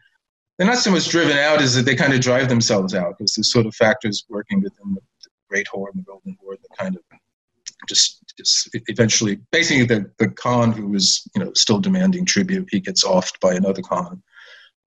[0.59, 3.35] they're not so much driven out as that they kind of drive themselves out because
[3.35, 6.77] there's sort of factors working within the, the Great Horde and the Golden Horde that
[6.77, 7.03] kind of
[7.89, 12.81] just just eventually, basically, the the Khan who was you know still demanding tribute, he
[12.81, 14.23] gets offed by another Khan,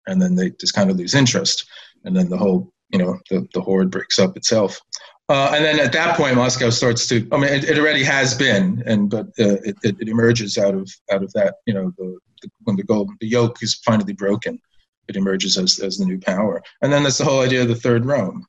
[0.07, 1.65] and then they just kind of lose interest,
[2.03, 4.79] and then the whole you know the, the horde breaks up itself.
[5.29, 7.27] Uh, and then at that point, Moscow starts to.
[7.31, 10.91] I mean, it, it already has been, and but uh, it, it, emerges out of
[11.11, 11.55] out of that.
[11.65, 14.59] You know, the, the when the gold the yoke is finally broken,
[15.07, 16.61] it emerges as as the new power.
[16.81, 18.45] And then there's the whole idea of the third Rome.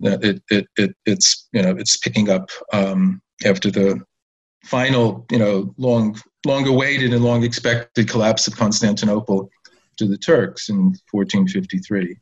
[0.00, 4.00] That it it, it it's you know it's picking up um, after the
[4.64, 9.50] final you know long long awaited and long expected collapse of Constantinople
[9.98, 12.16] to the Turks in 1453.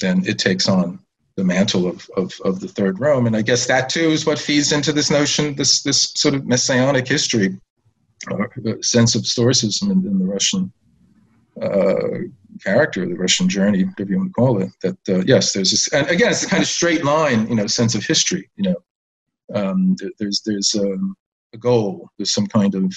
[0.00, 1.03] Then it takes on
[1.36, 3.26] the mantle of, of, of the Third Rome.
[3.26, 6.46] And I guess that too is what feeds into this notion, this, this sort of
[6.46, 7.58] messianic history,
[8.30, 8.50] or
[8.82, 10.72] sense of historicism in, in the Russian
[11.60, 12.28] uh,
[12.62, 14.70] character, the Russian journey, whatever you want to call it.
[14.82, 17.66] That uh, yes, there's this, and again, it's a kind of straight line, you know,
[17.66, 18.48] sense of history.
[18.56, 18.76] You know,
[19.54, 21.14] um, there's there's um,
[21.52, 22.92] a goal, there's some kind of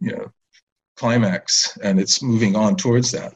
[0.00, 0.30] you know
[0.96, 3.34] climax, and it's moving on towards that.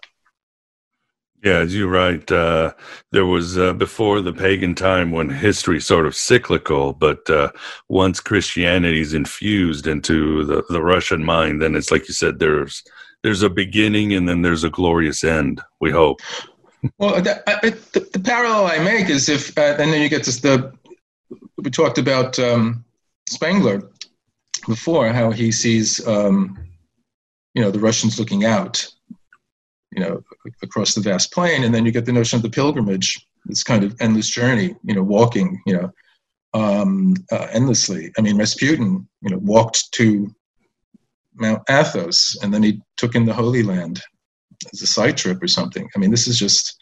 [1.45, 2.30] Yeah, as you're right.
[2.30, 2.72] Uh,
[3.12, 7.51] there was uh, before the pagan time when history sort of cyclical, but uh,
[7.89, 12.82] once Christianity is infused into the, the Russian mind, then it's like you said, there's
[13.22, 15.61] there's a beginning and then there's a glorious end.
[15.80, 16.20] We hope.
[16.99, 17.43] well, the,
[17.93, 20.41] the, the, parallel I make is if, uh, and then you get this.
[20.41, 20.72] The
[21.57, 22.84] we talked about um,
[23.28, 23.91] Spengler
[24.66, 26.59] before, how he sees, um,
[27.55, 28.86] you know, the Russians looking out
[29.93, 30.20] you know,
[30.62, 31.64] across the vast plain.
[31.64, 34.95] And then you get the notion of the pilgrimage, this kind of endless journey, you
[34.95, 35.91] know, walking, you know,
[36.55, 38.12] um, uh, endlessly.
[38.18, 40.30] I mean, Rasputin, you know, walked to
[41.34, 44.03] Mount Athos and then he took in the Holy Land
[44.72, 45.89] as a side trip or something.
[45.95, 46.78] I mean, this is just,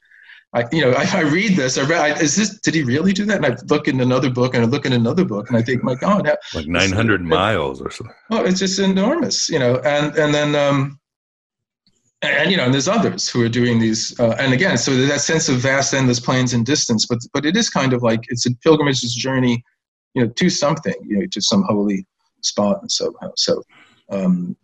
[0.54, 1.76] I, you know, I, I read this.
[1.76, 2.58] I read, I, is this?
[2.60, 3.36] Did he really do that?
[3.36, 5.82] And I look in another book, and I look in another book, and I think,
[5.82, 8.14] my God, how, like nine hundred miles or something.
[8.30, 9.76] Well, it's just enormous, you know.
[9.84, 10.98] And and then um,
[12.26, 14.18] and you know, and there's others who are doing these.
[14.18, 17.06] Uh, and again, so that sense of vast, endless plains and distance.
[17.06, 19.62] But but it is kind of like it's a pilgrimage journey,
[20.14, 22.06] you know, to something, you know, to some holy
[22.42, 23.62] spot and so so.
[24.10, 24.56] Um,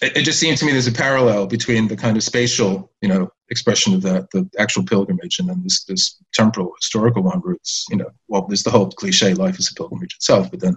[0.00, 3.08] it, it just seemed to me there's a parallel between the kind of spatial, you
[3.08, 7.54] know, expression of that, the actual pilgrimage, and then this this temporal, historical one, where
[7.54, 10.76] it's you know, well, there's the whole cliche, life is a pilgrimage itself, but then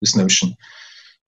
[0.00, 0.54] this notion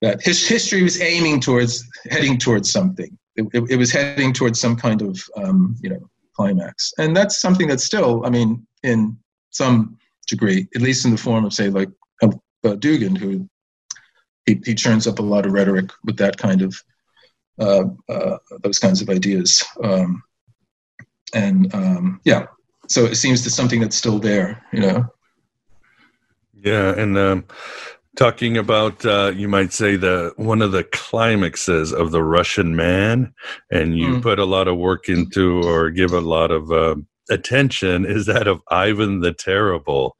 [0.02, 4.76] that his history was aiming towards heading towards something it, it, was heading towards some
[4.76, 9.16] kind of um, you know climax, and that's something that's still, I mean, in
[9.50, 11.90] some degree, at least in the form of say like
[12.22, 12.30] uh,
[12.62, 13.48] who
[14.46, 16.80] he, he churns up a lot of rhetoric with that kind of
[17.60, 20.22] uh, uh, those kinds of ideas, um,
[21.34, 22.46] and um, yeah,
[22.88, 25.06] so it seems to something that's still there, you know.
[26.54, 27.44] Yeah, and um,
[28.16, 33.34] talking about uh, you might say the one of the climaxes of the Russian man,
[33.70, 34.22] and you mm.
[34.22, 36.96] put a lot of work into or give a lot of uh,
[37.30, 40.16] attention is that of Ivan the Terrible.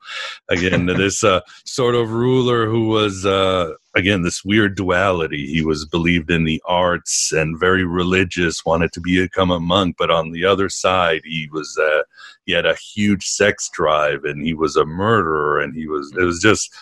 [0.48, 5.46] Again, this uh, sort of ruler who was, uh, again, this weird duality.
[5.46, 10.10] He was believed in the arts and very religious, wanted to become a monk, but
[10.10, 12.02] on the other side, he was uh,
[12.44, 16.22] he had a huge sex drive, and he was a murderer, and he was it
[16.22, 16.74] was just.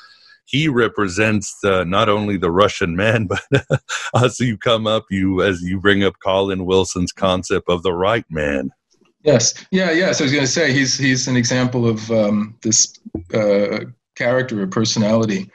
[0.47, 3.81] He represents uh, not only the Russian man, but
[4.15, 8.27] as you come up, you as you bring up Colin Wilson's concept of the right
[8.31, 8.71] man.
[9.23, 10.13] Yes, yeah, yeah.
[10.13, 12.93] So I was going to say he's he's an example of um, this
[13.33, 13.81] uh,
[14.17, 15.51] character or personality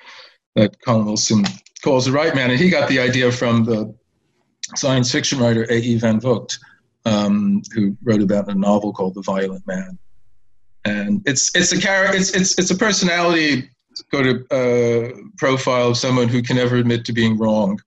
[0.56, 1.46] that Colin Wilson
[1.84, 3.94] calls the right man, and he got the idea from the
[4.76, 5.78] science fiction writer A.
[5.78, 5.98] E.
[5.98, 6.58] Van Vogt,
[7.06, 10.00] um, who wrote about a novel called The Violent Man,
[10.86, 13.70] and it's it's a character, it's it's it's a personality
[14.12, 17.80] go to uh, profile of someone who can never admit to being wrong,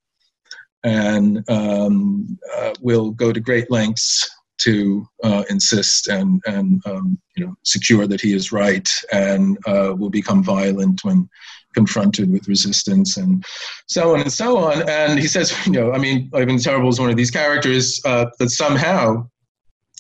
[0.85, 7.45] and um, uh, will go to great lengths to uh, insist and and um, you
[7.45, 11.29] know secure that he is right, and uh, will become violent when
[11.75, 13.45] confronted with resistance, and
[13.87, 14.89] so on and so on.
[14.89, 18.01] And he says, you know, I mean, Ivan the Terrible is one of these characters
[18.05, 19.27] uh, that somehow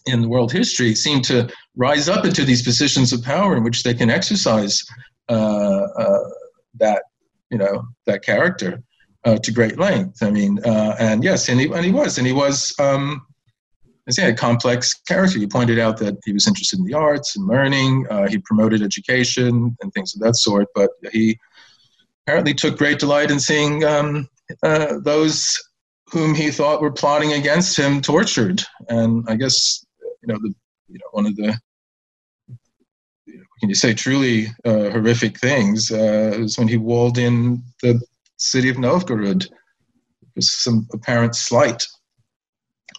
[0.06, 3.94] in world history seem to rise up into these positions of power in which they
[3.94, 4.84] can exercise
[5.28, 7.02] that
[7.50, 8.82] you know that character.
[9.24, 10.20] Uh, to great length.
[10.20, 13.24] I mean, uh, and yes, and he and he was, and he was, um,
[14.06, 15.38] is a complex character.
[15.38, 18.06] You pointed out that he was interested in the arts and learning.
[18.10, 20.68] Uh, he promoted education and things of that sort.
[20.74, 21.38] But he
[22.26, 24.28] apparently took great delight in seeing um,
[24.62, 25.56] uh, those
[26.10, 28.62] whom he thought were plotting against him tortured.
[28.88, 29.84] And I guess
[30.22, 30.54] you know the
[30.88, 31.58] you know one of the
[33.68, 38.00] you say truly uh, horrific things uh, was when he walled in the
[38.36, 39.44] city of Novgorod.
[39.44, 39.50] It
[40.36, 41.84] was some apparent slight.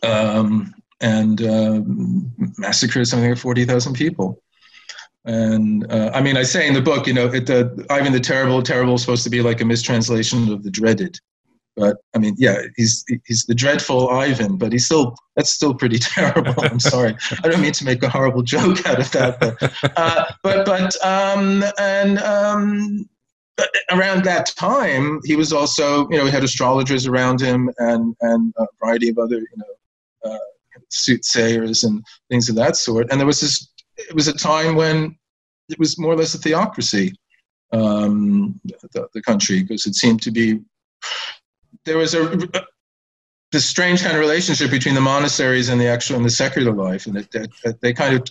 [0.03, 1.81] Um, and uh,
[2.57, 4.41] massacred something like 40,000 people.
[5.25, 7.49] And uh, I mean, I say in the book, you know, it,
[7.89, 11.17] Ivan the Terrible, terrible is supposed to be like a mistranslation of the dreaded.
[11.75, 15.99] But I mean, yeah, he's he's the dreadful Ivan, but he's still that's still pretty
[15.99, 16.53] terrible.
[16.63, 20.25] I'm sorry, I don't mean to make a horrible joke out of that, but uh,
[20.43, 23.09] but but um, and um,
[23.91, 28.53] around that time, he was also you know he had astrologers around him and and
[28.57, 30.37] a variety of other you know uh,
[30.93, 33.07] soothsayers and things of that sort.
[33.11, 35.17] And there was this, it was a time when
[35.69, 37.13] it was more or less a theocracy,
[37.71, 40.59] um, the, the, country, because it seemed to be,
[41.85, 42.37] there was a,
[43.51, 47.05] this strange kind of relationship between the monasteries and the actual and the secular life,
[47.05, 48.27] and that, they kind of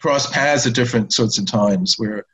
[0.00, 2.24] cross paths at different sorts of times where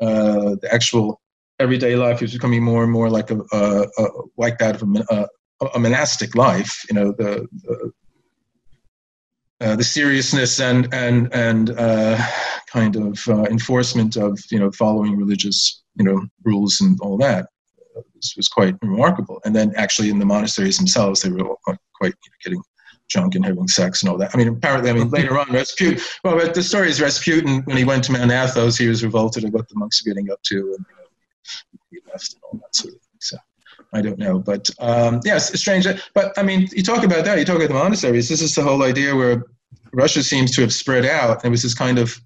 [0.00, 1.20] uh, the actual
[1.58, 5.26] everyday life is becoming more and more like a, a, a like that of a,
[5.74, 6.84] a, monastic life.
[6.88, 7.92] You know, the, the
[9.60, 12.22] uh, the seriousness and and and uh,
[12.70, 17.48] kind of uh, enforcement of you know following religious you know rules and all that
[18.16, 19.40] this was quite remarkable.
[19.44, 22.62] And then actually in the monasteries themselves, they were quite you know, getting
[23.08, 24.30] drunk and having sex and all that.
[24.34, 26.02] I mean, apparently, I mean, later on, Rasputin.
[26.24, 29.44] Well, but the story is Rasputin when he went to Mount Athos, he was revolted
[29.44, 32.58] at what the monks were getting up to, and you know, he left and all
[32.58, 33.18] that sort of thing.
[33.20, 33.36] So.
[33.92, 35.86] I don't know, but um, yes, it's strange.
[36.12, 37.38] But I mean, you talk about that.
[37.38, 38.28] You talk about the monasteries.
[38.28, 39.44] This is the whole idea where
[39.92, 41.44] Russia seems to have spread out.
[41.44, 42.20] It was this kind of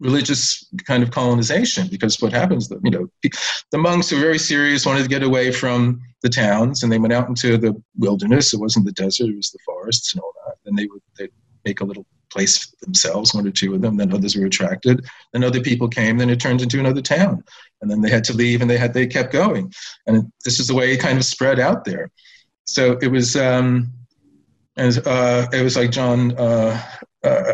[0.00, 3.08] religious kind of colonization because what happens you know
[3.72, 7.12] the monks were very serious wanted to get away from the towns and they went
[7.12, 8.52] out into the wilderness.
[8.52, 10.56] It wasn't the desert it was the forests and all that.
[10.66, 11.30] And they would they'd
[11.64, 15.04] make a little place for themselves one or two of them then others were attracted.
[15.32, 17.44] Then other people came then it turned into another town.
[17.80, 19.72] And then they had to leave and they had they kept going.
[20.06, 22.10] And this is the way it kind of spread out there.
[22.64, 23.92] So it was um
[24.76, 26.80] and uh, it was like John uh,
[27.24, 27.52] uh,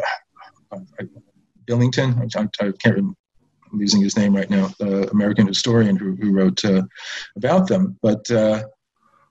[1.66, 2.14] Billington.
[2.18, 3.14] I, I, can't remember.
[3.72, 4.70] I'm losing his name right now.
[4.78, 6.82] The American historian who, who wrote uh,
[7.36, 8.64] about them, but uh,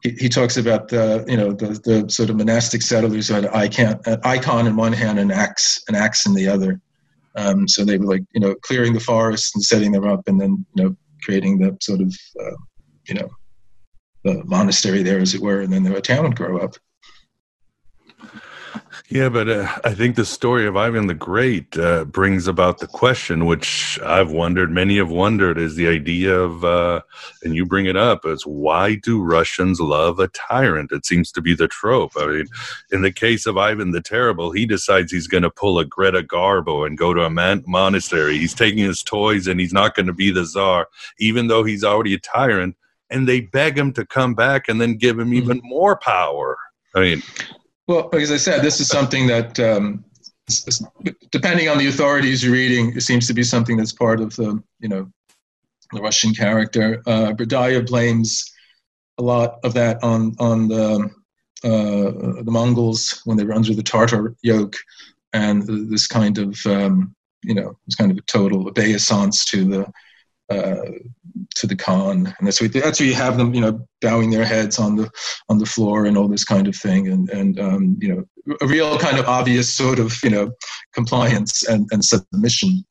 [0.01, 3.45] he, he talks about the you know the, the sort of monastic settlers who had
[3.45, 6.79] an icon, an icon in one hand and axe an axe in the other.
[7.35, 10.39] Um, so they were like you know clearing the forests and setting them up, and
[10.39, 12.55] then you know creating the sort of uh,
[13.07, 13.29] you know
[14.23, 16.75] the monastery there, as it were, and then the town would grow up.
[19.09, 22.87] Yeah, but uh, I think the story of Ivan the Great uh, brings about the
[22.87, 27.01] question, which I've wondered, many have wondered, is the idea of, uh,
[27.43, 30.91] and you bring it up, is why do Russians love a tyrant?
[30.91, 32.13] It seems to be the trope.
[32.15, 32.45] I mean,
[32.91, 36.23] in the case of Ivan the Terrible, he decides he's going to pull a Greta
[36.23, 38.37] Garbo and go to a man- monastery.
[38.37, 40.87] He's taking his toys and he's not going to be the czar,
[41.19, 42.75] even though he's already a tyrant.
[43.09, 45.35] And they beg him to come back and then give him mm-hmm.
[45.35, 46.57] even more power.
[46.95, 47.23] I mean,
[47.93, 50.03] well, as I said, this is something that, um,
[51.31, 54.61] depending on the authorities you're reading, it seems to be something that's part of the,
[54.79, 55.09] you know,
[55.91, 57.01] the Russian character.
[57.05, 58.51] Uh, blames
[59.19, 61.09] a lot of that on on the
[61.63, 64.75] uh, the Mongols when they were under the Tartar yoke,
[65.33, 69.85] and this kind of um, you know this kind of a total obeisance to the
[70.49, 70.75] uh,
[71.55, 74.45] to the Khan, and that's what that's where you have them, you know, bowing their
[74.45, 75.09] heads on the
[75.49, 78.67] on the floor and all this kind of thing, and and um, you know, a
[78.67, 80.51] real kind of obvious sort of you know
[80.93, 82.83] compliance and, and submission,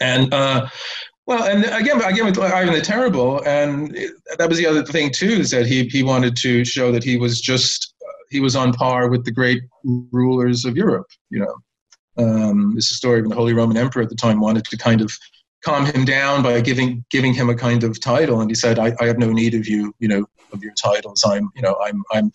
[0.00, 0.68] and uh,
[1.26, 3.96] well, and again, again with Ivan the Terrible, and
[4.38, 7.16] that was the other thing too, is that he he wanted to show that he
[7.16, 11.54] was just uh, he was on par with the great rulers of Europe, you know.
[12.16, 14.76] Um, this is a story of the Holy Roman Emperor at the time wanted to
[14.76, 15.16] kind of
[15.64, 18.40] calm him down by giving giving him a kind of title.
[18.40, 21.24] And he said I, I have no need of you you know of your titles.
[21.26, 22.32] I'm you know i'm i'm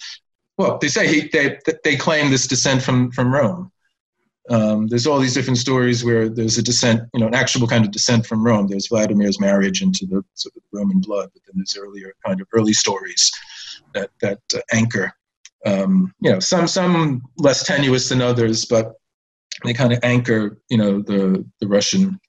[0.57, 3.71] well they say he they they claim this descent from from rome.
[4.49, 7.85] Um, there's all these different stories where there's a descent you know an actual kind
[7.85, 8.67] of descent from rome.
[8.67, 12.47] There's vladimir's marriage into the sort of roman blood but then there's earlier kind of
[12.53, 13.31] early stories
[13.93, 15.13] that that uh, anchor
[15.65, 18.93] um, you know some some less tenuous than others but
[19.65, 22.19] they kind of anchor you know the the russian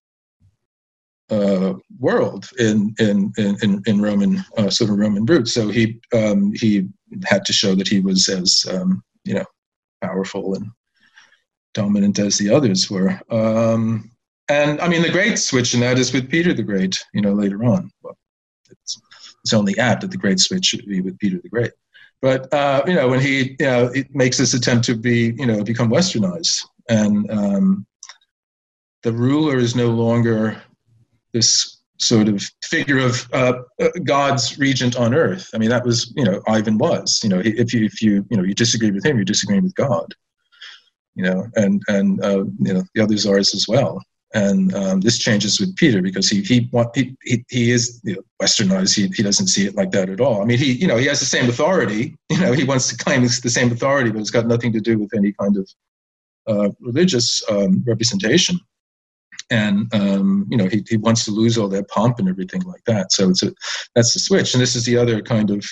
[1.31, 5.55] uh, world in in in, in Roman uh, sort of Roman roots.
[5.55, 6.89] So he um, he
[7.25, 9.45] had to show that he was as um, you know
[10.03, 10.71] powerful and
[11.75, 13.21] dominant as the others were.
[13.31, 14.11] Um,
[14.49, 16.99] and I mean, the great switch in that is with Peter the Great.
[17.15, 18.17] You know, later on, well,
[18.69, 19.01] it's,
[19.45, 21.73] it's only apt that the great switch should be with Peter the Great.
[22.21, 25.47] But uh, you know, when he you know, it makes this attempt to be you
[25.47, 27.87] know become westernized, and um,
[29.03, 30.61] the ruler is no longer
[31.33, 33.53] this sort of figure of uh,
[34.05, 35.51] God's regent on earth.
[35.55, 37.21] I mean, that was you know Ivan was.
[37.23, 39.75] You know, if you if you you know you disagree with him, you're disagreeing with
[39.75, 40.15] God.
[41.15, 44.03] You know, and and uh, you know the others are as well.
[44.33, 48.23] And um, this changes with Peter because he he he, he, he is you know,
[48.41, 48.95] westernized.
[48.95, 50.41] He, he doesn't see it like that at all.
[50.41, 52.17] I mean, he you know he has the same authority.
[52.31, 54.81] You know, he wants to claim it's the same authority, but it's got nothing to
[54.81, 55.69] do with any kind of
[56.47, 58.59] uh, religious um, representation
[59.51, 62.85] and um, you know he, he wants to lose all that pomp and everything like
[62.87, 63.13] that.
[63.13, 63.53] So it's a
[63.95, 64.55] that's the switch.
[64.55, 65.65] And this is the other kind of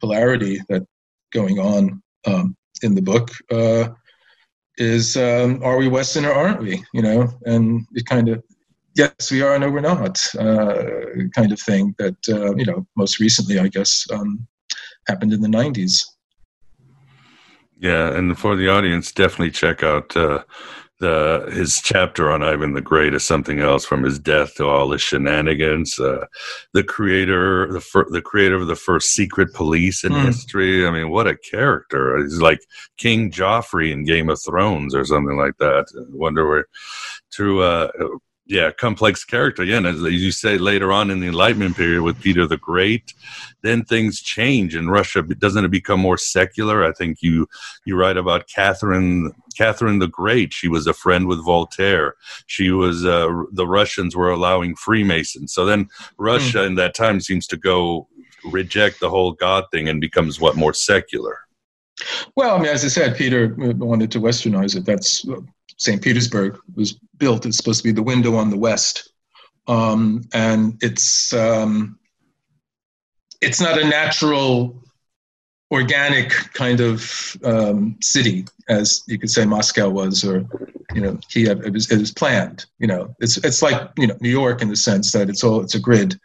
[0.00, 0.86] polarity that
[1.32, 3.88] going on um, in the book uh,
[4.78, 7.28] is um, are we western or aren't we you know?
[7.44, 8.42] And it kind of
[8.96, 10.84] yes we are no we're not uh,
[11.34, 14.46] kind of thing that uh, you know most recently i guess um,
[15.06, 16.02] happened in the 90s
[17.78, 20.42] yeah and for the audience definitely check out uh,
[20.98, 24.90] the his chapter on Ivan the Great is something else from his death to all
[24.90, 25.98] his shenanigans.
[25.98, 26.26] Uh,
[26.72, 30.24] the creator, the fir- the creator of the first secret police in mm.
[30.24, 30.86] history.
[30.86, 32.18] I mean, what a character!
[32.18, 32.60] He's like
[32.96, 35.86] King Joffrey in Game of Thrones or something like that.
[35.94, 36.66] I wonder where
[37.34, 37.90] through uh,
[38.46, 39.64] yeah, complex character.
[39.64, 43.12] Yeah, and as you say later on in the Enlightenment period with Peter the Great,
[43.62, 45.22] then things change in Russia.
[45.22, 46.84] Doesn't it become more secular?
[46.84, 47.48] I think you
[47.84, 50.52] you write about Catherine Catherine the Great.
[50.52, 52.14] She was a friend with Voltaire.
[52.46, 55.52] She was uh, the Russians were allowing Freemasons.
[55.52, 55.88] So then
[56.18, 56.66] Russia mm.
[56.68, 58.06] in that time seems to go
[58.44, 61.40] reject the whole God thing and becomes what more secular.
[62.36, 64.84] Well, I mean, as I said, Peter wanted to westernize it.
[64.84, 65.26] That's
[65.76, 66.02] St.
[66.02, 67.46] Petersburg was built.
[67.46, 69.12] It's supposed to be the window on the west,
[69.68, 71.98] um, and it's um,
[73.40, 74.82] it's not a natural,
[75.70, 80.46] organic kind of um, city as you could say Moscow was, or
[80.94, 81.64] you know, Kiev.
[81.64, 82.66] It was it was planned.
[82.78, 85.60] You know, it's it's like you know New York in the sense that it's all
[85.60, 86.18] it's a grid,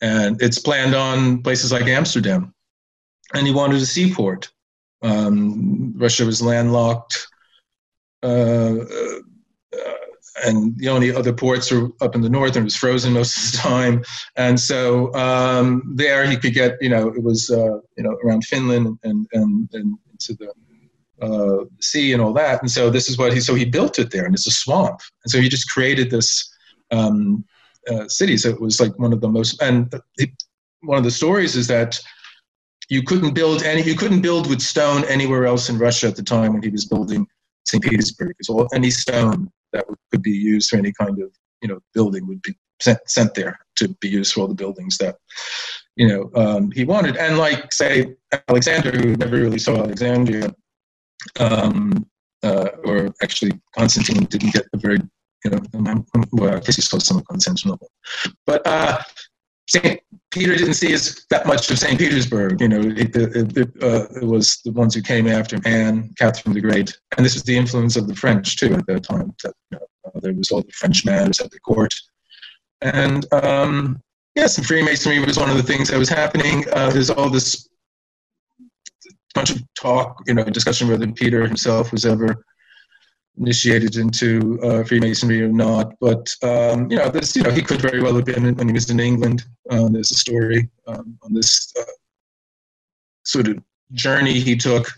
[0.00, 2.54] and it's planned on places like Amsterdam,
[3.34, 4.50] and he wanted a seaport.
[5.02, 7.26] Um, Russia was landlocked
[10.44, 13.36] and the only other ports were up in the north and it was frozen most
[13.36, 14.04] of the time.
[14.36, 18.44] And so um, there he could get you know it was uh, you know around
[18.44, 20.52] finland and and, and into the
[21.24, 22.60] uh, sea and all that.
[22.60, 25.00] And so this is what he so he built it there and it's a swamp.
[25.24, 26.52] And so he just created this
[26.90, 27.44] um,
[27.90, 28.36] uh, city.
[28.36, 30.32] So it was like one of the most and he,
[30.80, 32.00] one of the stories is that
[32.90, 33.80] you couldn't build any.
[33.82, 36.84] You couldn't build with stone anywhere else in Russia at the time when he was
[36.84, 37.26] building
[37.66, 37.82] St.
[37.82, 38.34] Petersburg.
[38.42, 41.30] So any stone that could be used for any kind of
[41.62, 44.98] you know building would be sent, sent there to be used for all the buildings
[44.98, 45.16] that
[45.96, 47.16] you know um, he wanted.
[47.16, 48.14] And like say
[48.48, 50.54] Alexander, who never really saw Alexandria,
[51.38, 52.06] um,
[52.42, 54.98] uh, or actually Constantine didn't get a very
[55.44, 57.90] you know well, I guess he saw some of Constantinople,
[58.46, 58.98] but uh,
[59.66, 60.00] St.
[60.30, 61.98] Peter didn't see as that much of St.
[61.98, 62.60] Petersburg.
[62.60, 66.54] You know, it, it, it, uh, it, was the ones who came after Anne, Catherine
[66.54, 69.34] the Great, and this was the influence of the French too at that time.
[69.42, 71.94] That, you know, uh, there was all the French manners at the court,
[72.82, 74.02] and um,
[74.34, 76.64] yes, and Freemasonry was one of the things that was happening.
[76.72, 77.68] Uh, there's all this
[79.34, 82.44] bunch of talk, you know, discussion whether Peter himself was ever
[83.38, 85.94] initiated into uh, Freemasonry or not.
[86.00, 88.74] But um, you know, this you know he could very well have been when he
[88.74, 89.44] was in England.
[89.70, 91.84] Uh, there's a story um, on this uh,
[93.24, 93.58] sort of
[93.92, 94.88] journey he took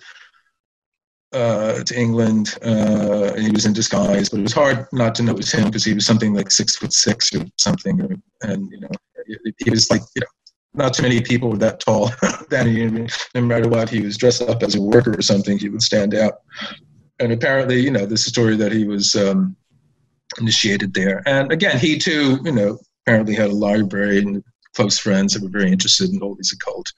[1.33, 2.59] uh, to England.
[2.63, 5.67] Uh, he was in disguise, but it was hard not to know it was him
[5.67, 8.91] because he was something like six foot six or something, and you know,
[9.59, 10.27] he was like you know.
[10.75, 12.11] Not too many people were that tall.
[12.51, 15.59] then, no matter what, he was dressed up as a worker or something.
[15.59, 16.43] He would stand out
[17.19, 19.57] and apparently, you know, this is a story that he was um,
[20.39, 21.23] initiated there.
[21.27, 24.43] And again, he too, you know, apparently had a library and
[24.75, 26.93] close friends that were very interested in all these occult,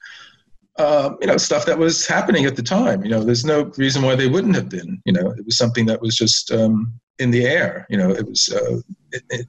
[0.77, 3.03] um, you know, stuff that was happening at the time.
[3.03, 5.01] You know, there's no reason why they wouldn't have been.
[5.05, 7.85] You know, it was something that was just um, in the air.
[7.89, 8.79] You know, it was uh,
[9.11, 9.47] it, it,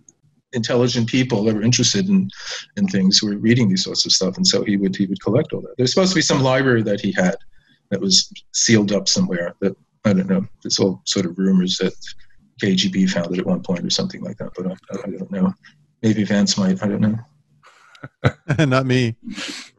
[0.52, 2.28] intelligent people that were interested in
[2.76, 5.52] in things were reading these sorts of stuff, and so he would he would collect
[5.52, 5.74] all that.
[5.76, 7.36] There's supposed to be some library that he had
[7.90, 10.46] that was sealed up somewhere that I don't know.
[10.64, 11.94] It's all sort of rumors that
[12.60, 15.54] KGB found it at one point or something like that, but I, I don't know.
[16.02, 16.82] Maybe Vance might.
[16.82, 17.18] I don't know.
[18.66, 19.16] Not me.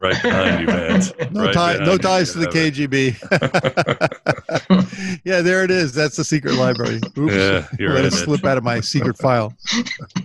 [0.00, 1.12] Right behind you, Vance.
[1.32, 3.18] no, right tie, no ties to the KGB.
[5.24, 5.94] yeah, there it is.
[5.94, 7.00] That's the secret library.
[7.18, 7.32] Oops.
[7.32, 9.54] Yeah, you're Let in it slip out of my secret file.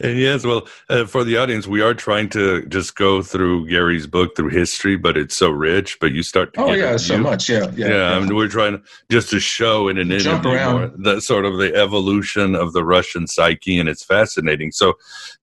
[0.00, 4.06] and yes, well, uh, for the audience, we are trying to just go through Gary's
[4.06, 5.98] book through history, but it's so rich.
[6.00, 7.88] But you start to oh yeah, so view- much yeah yeah.
[7.88, 11.58] yeah, I mean, we're trying just to show in an Jump interview the sort of
[11.58, 14.72] the evolution of the Russian psyche, and it's fascinating.
[14.72, 14.94] So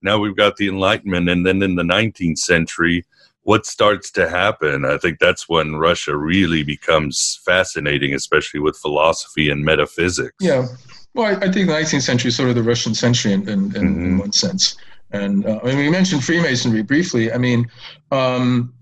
[0.01, 3.05] now we've got the Enlightenment, and then in the 19th century,
[3.48, 4.84] what starts to happen?
[4.84, 10.36] I think that's when Russia really becomes fascinating, especially with philosophy and metaphysics.
[10.41, 10.68] Yeah.
[11.14, 13.50] Well, I, I think the 19th century is sort of the Russian century in, in,
[13.50, 14.06] in, Mm-hmm.
[14.06, 14.76] in one sense.
[15.12, 17.32] And uh, I mean, we mentioned Freemasonry briefly.
[17.32, 17.66] I mean,
[18.12, 18.74] um,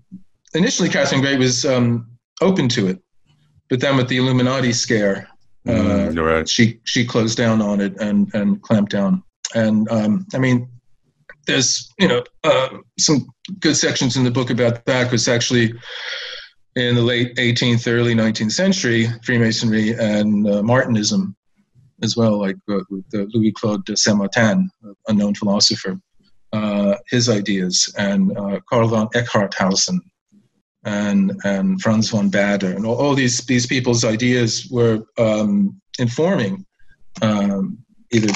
[0.52, 2.08] initially Catherine Gray was um,
[2.40, 2.98] open to it,
[3.70, 5.28] but then with the Illuminati scare,
[5.68, 6.48] uh, Mm, right.
[6.48, 9.22] she she closed down on it and and clamped down.
[9.54, 10.68] And um, I mean,
[11.46, 13.26] there's you know uh, some
[13.60, 15.72] good sections in the book about that because actually
[16.76, 21.34] in the late 18th, early 19th century, Freemasonry and uh, Martinism
[22.02, 24.70] as well, like uh, uh, Louis Claude de Saint Martin,
[25.08, 25.98] a known philosopher,
[26.52, 29.98] uh, his ideas, and uh, Karl von Eckartshausen,
[30.84, 36.64] and and Franz von Baader, and all, all these these people's ideas were um, informing
[37.22, 37.78] um,
[38.12, 38.32] either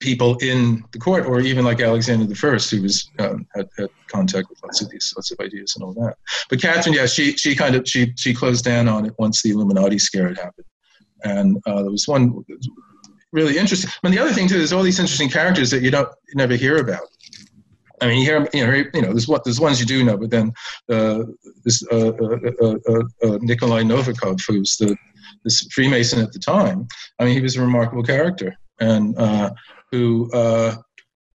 [0.00, 3.88] people in the court or even like Alexander the First, who was um, had, had
[4.06, 6.16] contact with lots of these sorts of ideas and all that.
[6.48, 9.50] But Catherine, yeah, she she kind of she she closed down on it once the
[9.50, 10.66] Illuminati scare had happened,
[11.24, 12.44] and uh, there was one
[13.32, 13.90] really interesting.
[14.02, 16.54] And the other thing too, there's all these interesting characters that you don't you never
[16.54, 17.08] hear about.
[18.00, 20.16] I mean, you hear, you know, you know, there's what there's ones you do know,
[20.16, 20.52] but then
[20.88, 21.24] uh,
[21.64, 24.96] this uh, uh, uh, uh, uh, Nikolai Novikov, who's the
[25.44, 26.86] this Freemason at the time.
[27.18, 29.16] I mean, he was a remarkable character, and
[29.90, 30.76] who uh,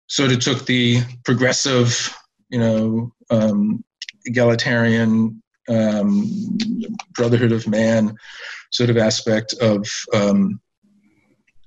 [0.08, 2.16] sort of took the progressive,
[2.50, 3.84] you know, um,
[4.26, 6.58] egalitarian um,
[7.14, 8.16] brotherhood of man
[8.72, 10.60] sort of aspect of um,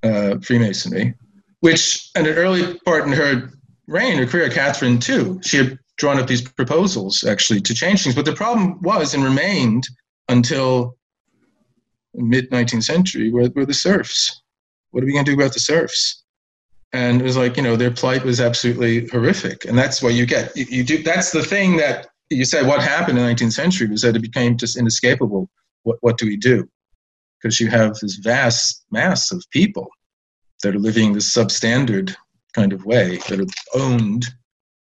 [0.02, 1.14] uh, Freemasonry,
[1.60, 3.50] which at an early part in her
[3.86, 8.14] reign, her career, Catherine too, she had drawn up these proposals actually to change things.
[8.14, 9.86] But the problem was and remained
[10.28, 10.96] until
[12.14, 14.42] mid 19th century were, were the serfs.
[14.90, 16.24] What are we going to do about the serfs?
[16.96, 19.66] And it was like, you know, their plight was absolutely horrific.
[19.66, 20.56] And that's what you get.
[20.56, 21.02] You, you do.
[21.02, 24.22] That's the thing that you said what happened in the 19th century was that it
[24.22, 25.50] became just inescapable.
[25.82, 26.66] What, what do we do?
[27.38, 29.88] Because you have this vast mass of people
[30.62, 32.16] that are living this substandard
[32.54, 34.26] kind of way that are owned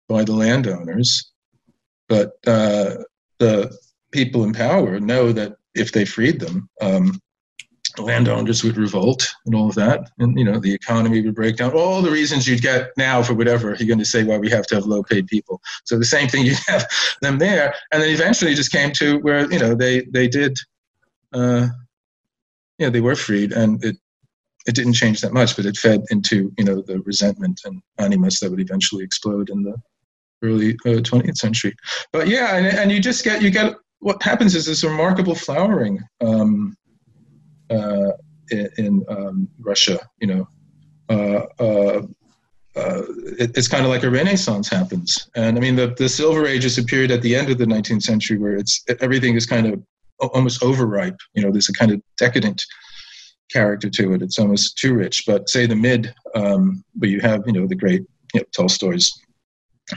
[0.09, 1.31] by the landowners.
[2.09, 2.95] But uh,
[3.37, 3.77] the
[4.11, 7.19] people in power know that if they freed them, um,
[7.99, 11.73] landowners would revolt and all of that, and you know the economy would break down.
[11.73, 14.67] All the reasons you'd get now for whatever you're going to say why we have
[14.67, 15.61] to have low-paid people.
[15.85, 16.87] So the same thing you have
[17.21, 20.57] them there, and then eventually just came to where you know they they did,
[21.33, 21.67] uh,
[22.77, 23.97] you know, they were freed, and it
[24.67, 28.39] it didn't change that much, but it fed into you know the resentment and animus
[28.39, 29.75] that would eventually explode in the
[30.43, 31.75] early uh, 20th century.
[32.11, 35.99] But yeah, and, and you just get you get what happens is this remarkable flowering.
[36.21, 36.75] Um,
[37.71, 38.11] uh,
[38.51, 39.99] in, um, Russia.
[40.19, 40.47] You know,
[41.09, 42.01] uh, uh,
[42.75, 43.01] uh
[43.39, 45.29] it, it's kind of like a renaissance happens.
[45.35, 47.65] And I mean, the, the Silver Age is a period at the end of the
[47.65, 49.81] 19th century where it's everything is kind of
[50.19, 51.17] almost overripe.
[51.33, 52.63] You know, there's a kind of decadent
[53.51, 54.21] character to it.
[54.21, 55.23] It's almost too rich.
[55.25, 58.03] But say the mid, um, where you have you know the great
[58.33, 59.11] you know, Tolstoy's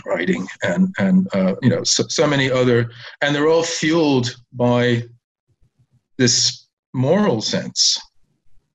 [0.04, 5.04] writing and and uh, you know so, so many other, and they're all fueled by
[6.16, 6.63] this
[6.94, 8.00] moral sense.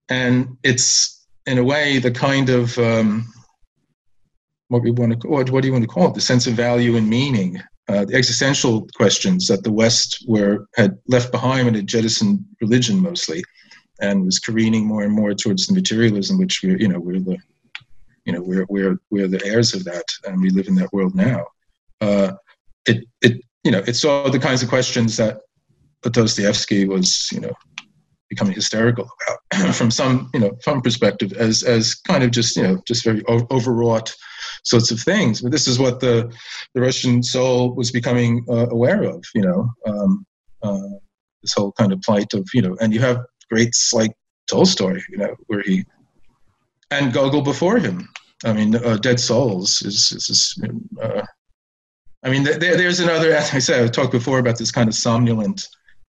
[0.09, 3.25] And it's, in a way, the kind of um,
[4.67, 6.13] what we want to what, what do you want to call it?
[6.13, 10.97] The sense of value and meaning, uh, the existential questions that the West were had
[11.07, 13.43] left behind and had jettisoned religion mostly,
[14.01, 17.37] and was careening more and more towards the materialism, which we're you know we're the
[18.25, 21.15] you know we're we're we're the heirs of that, and we live in that world
[21.15, 21.45] now.
[21.99, 22.33] Uh,
[22.85, 25.41] it it you know it saw the kinds of questions that
[26.03, 27.53] Dostoevsky was you know
[28.29, 32.63] becoming hysterical about from some you know from perspective as as kind of just you
[32.63, 34.15] know just very overwrought
[34.63, 35.41] sorts of things.
[35.41, 36.31] But this is what the
[36.73, 40.25] the russian soul was becoming uh, aware of you know um,
[40.61, 40.89] uh,
[41.41, 44.11] this whole kind of plight of you know and you have greats like
[44.49, 45.83] tolstoy you know where he
[46.91, 48.07] and gogol before him.
[48.45, 50.63] I mean uh, dead souls is is, is
[51.01, 51.23] uh,
[52.23, 54.95] i mean there, there's another as i said i talked before about this kind of
[54.95, 55.67] somnolent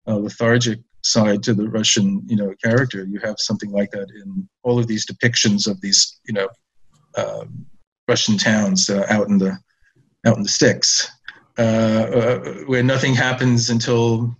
[0.07, 3.05] uh, lethargic side to the Russian, you know, character.
[3.05, 6.49] You have something like that in all of these depictions of these, you know,
[7.15, 7.45] uh,
[8.07, 9.57] Russian towns uh, out in the
[10.25, 11.09] out in the sticks,
[11.57, 14.35] uh, uh where nothing happens until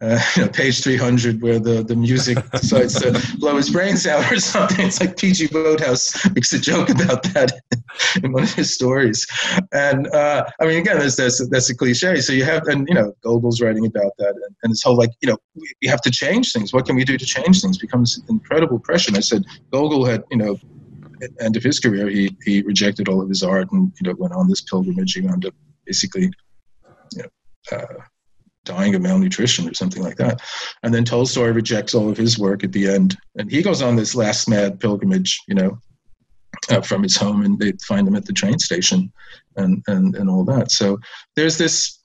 [0.00, 4.30] uh, you know, page 300 where the, the music decides to blow his brains out
[4.30, 4.86] or something.
[4.86, 5.48] It's like P.G.
[5.48, 7.52] Wodehouse makes a joke about that
[8.22, 9.26] in one of his stories.
[9.72, 12.20] And uh, I mean, again, that's, that's, that's a cliche.
[12.20, 15.10] So you have, and you know, Gogol's writing about that and, and this whole like,
[15.20, 16.72] you know, we, we have to change things.
[16.72, 17.80] What can we do to change things?
[17.80, 19.10] becomes incredible pressure.
[19.10, 20.56] And I said, Gogol had, you know,
[21.40, 24.34] end of his career, he, he rejected all of his art and, you know, went
[24.34, 25.14] on this pilgrimage.
[25.14, 26.30] He wound up basically,
[27.14, 27.86] you know, uh,
[28.70, 30.40] dying of malnutrition or something like that.
[30.82, 33.96] And then Tolstoy rejects all of his work at the end, and he goes on
[33.96, 35.78] this last mad pilgrimage, you know,
[36.70, 39.12] uh, from his home, and they find him at the train station,
[39.56, 40.70] and and and all that.
[40.70, 40.98] So
[41.36, 41.98] there's this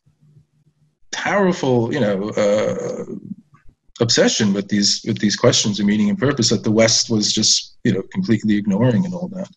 [1.12, 2.30] powerful, you know.
[2.32, 3.06] Uh,
[4.02, 7.78] obsession with these with these questions of meaning and purpose that the west was just
[7.86, 9.48] you know completely ignoring and all that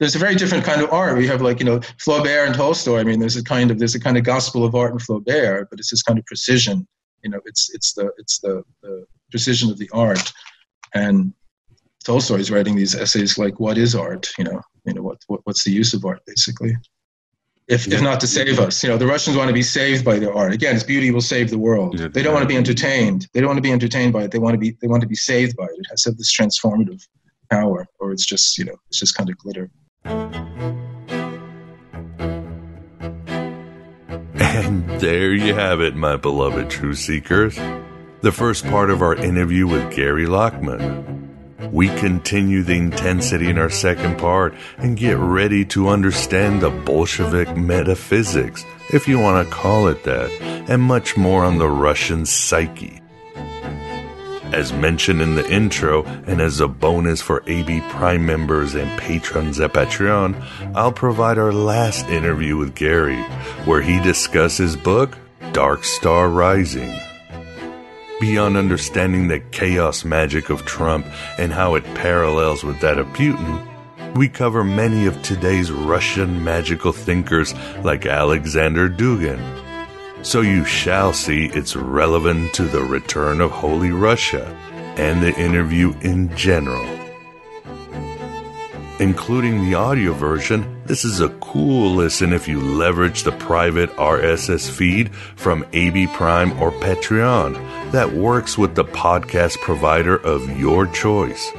[0.00, 1.16] there's a very different kind of art.
[1.16, 2.98] We have like you know Flaubert and Tolstoy.
[2.98, 5.66] I mean, there's a kind of there's a kind of gospel of art in Flaubert,
[5.70, 6.86] but it's this kind of precision.
[7.22, 10.32] You know, it's it's the it's the, the precision of the art,
[10.94, 11.32] and
[12.04, 15.40] Tolstoy is writing these essays like, "What is art?" You know, you know what, what
[15.44, 16.76] what's the use of art, basically.
[17.66, 17.94] If, yeah.
[17.94, 20.34] if not to save us, you know, the Russians want to be saved by their
[20.34, 20.52] art.
[20.52, 21.98] Again, its beauty will save the world.
[21.98, 22.08] Yeah.
[22.08, 23.26] They don't want to be entertained.
[23.32, 24.32] They don't want to be entertained by it.
[24.32, 25.78] They want to be they want to be saved by it.
[25.78, 27.06] It has to have this transformative
[27.50, 29.70] power, or it's just you know it's just kind of glitter.
[34.54, 37.56] And there you have it, my beloved truth seekers.
[38.20, 41.70] The first part of our interview with Gary Lachman.
[41.70, 47.56] We continue the intensity in our second part and get ready to understand the Bolshevik
[47.56, 50.30] metaphysics, if you want to call it that,
[50.70, 53.00] and much more on the Russian psyche.
[54.54, 59.58] As mentioned in the intro, and as a bonus for AB Prime members and patrons
[59.58, 60.40] at Patreon,
[60.76, 63.20] I'll provide our last interview with Gary,
[63.64, 65.18] where he discusses his book,
[65.50, 66.96] Dark Star Rising.
[68.20, 71.04] Beyond understanding the chaos magic of Trump
[71.36, 73.60] and how it parallels with that of Putin,
[74.14, 77.52] we cover many of today's Russian magical thinkers
[77.82, 79.63] like Alexander Dugin,
[80.24, 84.46] so you shall see it's relevant to the return of Holy Russia
[84.96, 86.84] and the interview in general.
[89.00, 94.70] Including the audio version, this is a cool listen if you leverage the private RSS
[94.70, 97.54] feed from AB Prime or Patreon
[97.92, 101.50] that works with the podcast provider of your choice.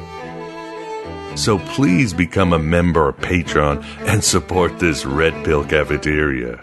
[1.36, 6.59] So please become a member or patron and support this Red Pill Cafeteria.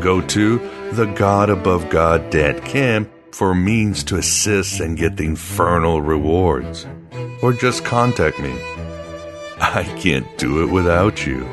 [0.00, 0.58] Go to
[0.90, 6.86] thegodabovegod.com for means to assist and get the infernal rewards.
[7.42, 8.52] Or just contact me.
[9.60, 11.44] I can't do it without you.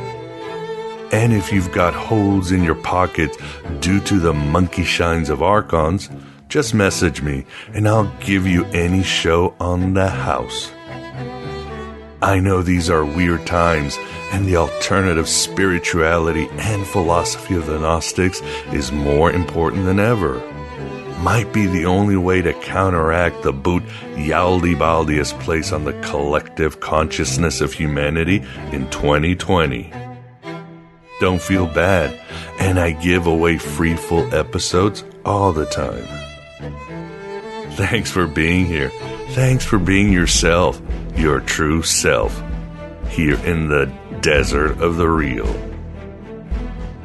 [1.12, 3.38] And if you've got holes in your pockets
[3.80, 6.10] due to the monkey shines of Archons,
[6.50, 10.72] just message me and I'll give you any show on the house.
[12.22, 13.96] I know these are weird times,
[14.32, 18.42] and the alternative spirituality and philosophy of the Gnostics
[18.74, 20.42] is more important than ever.
[21.20, 23.84] Might be the only way to counteract the boot
[24.16, 28.38] Yaldi place on the collective consciousness of humanity
[28.72, 29.92] in 2020.
[31.20, 32.20] Don't feel bad,
[32.60, 36.06] and I give away free full episodes all the time.
[37.74, 38.92] Thanks for being here.
[39.30, 40.82] Thanks for being yourself
[41.18, 42.44] your true self
[43.10, 43.92] here in the
[44.22, 45.48] desert of the real.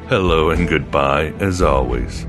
[0.07, 2.27] Hello and goodbye, as always.